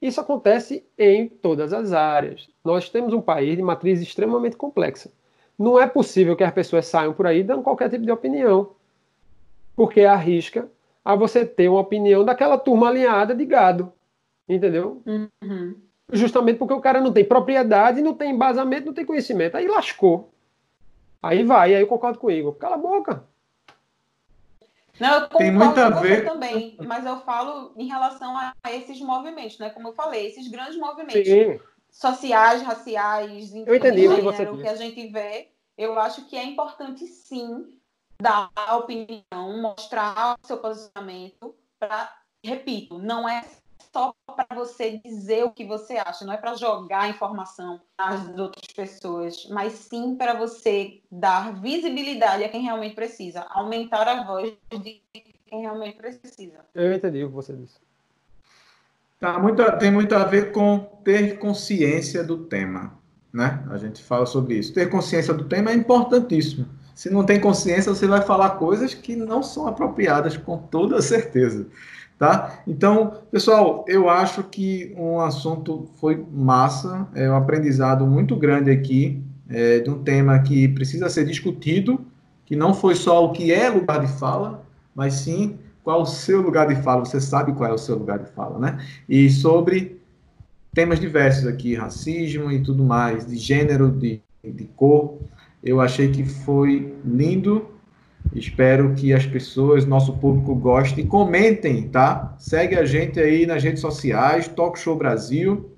isso 0.00 0.20
acontece 0.20 0.84
em 0.96 1.28
todas 1.28 1.72
as 1.72 1.92
áreas. 1.92 2.48
Nós 2.64 2.88
temos 2.88 3.12
um 3.12 3.20
país 3.20 3.56
de 3.56 3.62
matriz 3.62 4.00
extremamente 4.00 4.56
complexa. 4.56 5.10
Não 5.58 5.78
é 5.78 5.86
possível 5.86 6.34
que 6.34 6.44
as 6.44 6.52
pessoas 6.52 6.86
saiam 6.86 7.12
por 7.12 7.26
aí 7.26 7.42
dando 7.42 7.62
qualquer 7.62 7.90
tipo 7.90 8.04
de 8.04 8.10
opinião, 8.10 8.70
porque 9.76 10.02
arrisca 10.02 10.68
a 11.04 11.14
você 11.14 11.44
ter 11.44 11.68
uma 11.68 11.80
opinião 11.80 12.24
daquela 12.24 12.56
turma 12.56 12.88
alinhada 12.88 13.34
de 13.34 13.44
gado, 13.44 13.92
entendeu? 14.48 15.02
Uhum. 15.04 15.74
Justamente 16.12 16.56
porque 16.56 16.72
o 16.72 16.80
cara 16.80 17.00
não 17.00 17.12
tem 17.12 17.24
propriedade, 17.24 18.00
não 18.00 18.14
tem 18.14 18.32
embasamento, 18.32 18.86
não 18.86 18.94
tem 18.94 19.04
conhecimento. 19.04 19.56
Aí 19.56 19.68
lascou. 19.68 20.30
Aí 21.22 21.44
vai, 21.44 21.74
aí 21.74 21.82
eu 21.82 21.86
concordo 21.86 22.18
com 22.18 22.28
o 22.28 22.30
Igor. 22.30 22.54
Cala 22.54 22.76
a 22.76 22.78
boca. 22.78 23.24
Não, 24.98 25.14
eu 25.14 25.28
Tem 25.28 25.50
muito 25.50 25.80
a 25.80 25.88
ver 25.90 26.24
também, 26.24 26.76
mas 26.86 27.06
eu 27.06 27.20
falo 27.20 27.72
em 27.76 27.86
relação 27.86 28.36
a 28.36 28.54
esses 28.70 29.00
movimentos, 29.00 29.58
né? 29.58 29.70
Como 29.70 29.88
eu 29.88 29.94
falei, 29.94 30.26
esses 30.26 30.46
grandes 30.48 30.76
movimentos 30.76 31.26
Sim. 31.26 31.58
sociais, 31.90 32.62
raciais, 32.62 33.54
eu 33.54 33.74
entendi 33.74 34.02
gênero, 34.02 34.12
o 34.12 34.16
que, 34.16 34.22
você 34.22 34.46
que 34.46 34.68
a 34.68 34.74
gente 34.74 35.06
vê. 35.08 35.48
Eu 35.76 35.98
acho 35.98 36.26
que 36.26 36.36
é 36.36 36.44
importante 36.44 37.06
sim 37.06 37.66
dar 38.20 38.50
a 38.54 38.76
opinião, 38.76 39.62
mostrar 39.62 40.36
o 40.42 40.46
seu 40.46 40.58
posicionamento 40.58 41.54
para, 41.78 42.14
repito, 42.44 42.98
não 42.98 43.26
é 43.26 43.42
só 43.92 44.14
para 44.26 44.54
você 44.54 45.00
dizer 45.04 45.44
o 45.44 45.50
que 45.50 45.64
você 45.64 45.94
acha, 45.94 46.24
não 46.24 46.32
é 46.32 46.36
para 46.36 46.54
jogar 46.54 47.10
informação 47.10 47.80
às 47.98 48.38
outras 48.38 48.72
pessoas, 48.74 49.46
mas 49.50 49.72
sim 49.72 50.16
para 50.16 50.34
você 50.34 51.00
dar 51.10 51.60
visibilidade 51.60 52.44
a 52.44 52.48
quem 52.48 52.62
realmente 52.62 52.94
precisa, 52.94 53.46
aumentar 53.50 54.06
a 54.06 54.24
voz 54.24 54.52
de 54.70 55.02
quem 55.46 55.60
realmente 55.62 55.96
precisa. 55.96 56.60
Eu 56.74 56.92
entendi 56.92 57.24
o 57.24 57.28
que 57.28 57.34
você 57.34 57.52
disse. 57.52 57.78
Tá, 59.18 59.38
muito, 59.38 59.62
tem 59.78 59.90
muito 59.90 60.14
a 60.14 60.24
ver 60.24 60.52
com 60.52 60.78
ter 61.04 61.38
consciência 61.38 62.24
do 62.24 62.44
tema, 62.44 62.98
né? 63.32 63.62
A 63.70 63.76
gente 63.76 64.02
fala 64.02 64.24
sobre 64.24 64.54
isso. 64.54 64.72
Ter 64.72 64.88
consciência 64.88 65.34
do 65.34 65.44
tema 65.44 65.70
é 65.70 65.74
importantíssimo. 65.74 66.66
Se 66.94 67.10
não 67.10 67.24
tem 67.24 67.38
consciência, 67.38 67.92
você 67.92 68.06
vai 68.06 68.22
falar 68.22 68.50
coisas 68.50 68.94
que 68.94 69.14
não 69.14 69.42
são 69.42 69.66
apropriadas, 69.66 70.36
com 70.36 70.56
toda 70.56 71.02
certeza. 71.02 71.66
Tá? 72.20 72.60
Então, 72.66 73.14
pessoal, 73.32 73.82
eu 73.88 74.10
acho 74.10 74.42
que 74.42 74.94
um 74.94 75.20
assunto 75.20 75.88
foi 75.98 76.22
massa, 76.30 77.08
é 77.14 77.30
um 77.30 77.34
aprendizado 77.34 78.06
muito 78.06 78.36
grande 78.36 78.70
aqui, 78.70 79.24
é, 79.48 79.78
de 79.78 79.88
um 79.88 80.02
tema 80.02 80.38
que 80.40 80.68
precisa 80.68 81.08
ser 81.08 81.24
discutido, 81.24 81.98
que 82.44 82.54
não 82.54 82.74
foi 82.74 82.94
só 82.94 83.24
o 83.24 83.32
que 83.32 83.50
é 83.50 83.70
lugar 83.70 84.04
de 84.04 84.18
fala, 84.18 84.62
mas 84.94 85.14
sim 85.14 85.58
qual 85.82 86.02
o 86.02 86.06
seu 86.06 86.42
lugar 86.42 86.68
de 86.68 86.74
fala, 86.82 87.06
você 87.06 87.18
sabe 87.22 87.54
qual 87.54 87.70
é 87.70 87.72
o 87.72 87.78
seu 87.78 87.96
lugar 87.96 88.18
de 88.18 88.30
fala, 88.32 88.58
né? 88.58 88.78
E 89.08 89.30
sobre 89.30 89.98
temas 90.74 91.00
diversos 91.00 91.46
aqui, 91.46 91.74
racismo 91.74 92.52
e 92.52 92.62
tudo 92.62 92.84
mais, 92.84 93.26
de 93.26 93.38
gênero, 93.38 93.90
de, 93.90 94.20
de 94.44 94.64
cor, 94.76 95.16
eu 95.64 95.80
achei 95.80 96.10
que 96.10 96.22
foi 96.26 96.94
lindo, 97.02 97.66
Espero 98.34 98.94
que 98.94 99.12
as 99.12 99.26
pessoas, 99.26 99.84
nosso 99.84 100.12
público, 100.14 100.54
gostem. 100.54 101.06
Comentem, 101.06 101.88
tá? 101.88 102.34
Segue 102.38 102.76
a 102.76 102.84
gente 102.84 103.18
aí 103.18 103.44
nas 103.44 103.62
redes 103.62 103.80
sociais, 103.80 104.46
Talk 104.46 104.78
Show 104.78 104.96
Brasil. 104.96 105.70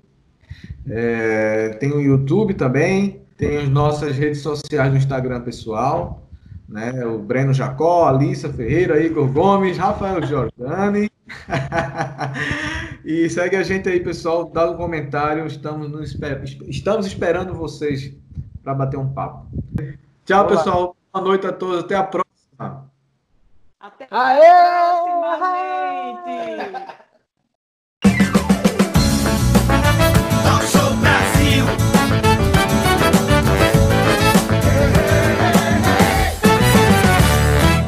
É, 0.87 1.69
tem 1.79 1.91
o 1.91 1.99
YouTube 1.99 2.53
também, 2.53 3.21
tem 3.37 3.57
as 3.57 3.69
nossas 3.69 4.15
redes 4.15 4.41
sociais 4.41 4.91
no 4.91 4.97
Instagram 4.97 5.41
pessoal, 5.41 6.27
né? 6.67 7.05
O 7.05 7.17
Breno 7.17 7.53
Jacó, 7.53 8.07
Alissa 8.07 8.51
Ferreira, 8.51 9.01
Igor 9.03 9.27
Gomes, 9.27 9.77
Rafael 9.77 10.21
Jordani. 10.25 11.09
e 13.03 13.29
segue 13.29 13.55
a 13.55 13.63
gente 13.63 13.89
aí, 13.89 13.99
pessoal, 13.99 14.45
dá 14.45 14.69
um 14.69 14.77
comentário. 14.77 15.47
Estamos, 15.47 15.89
no, 15.89 16.03
estamos 16.67 17.07
esperando 17.07 17.53
vocês 17.55 18.13
para 18.63 18.75
bater 18.75 18.97
um 18.97 19.09
papo. 19.09 19.47
Tchau, 20.25 20.45
Olá. 20.45 20.57
pessoal. 20.57 20.95
Boa 21.11 21.25
noite 21.25 21.47
a 21.47 21.51
todos. 21.51 21.79
Até 21.79 21.95
a 21.95 22.03
próxima. 22.03 22.22
Até 23.83 24.07
Aê! 24.11 24.47
a 24.47 24.61
próxima, 25.01 26.23
gente! 26.23 27.03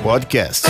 Podcast. 0.04 0.68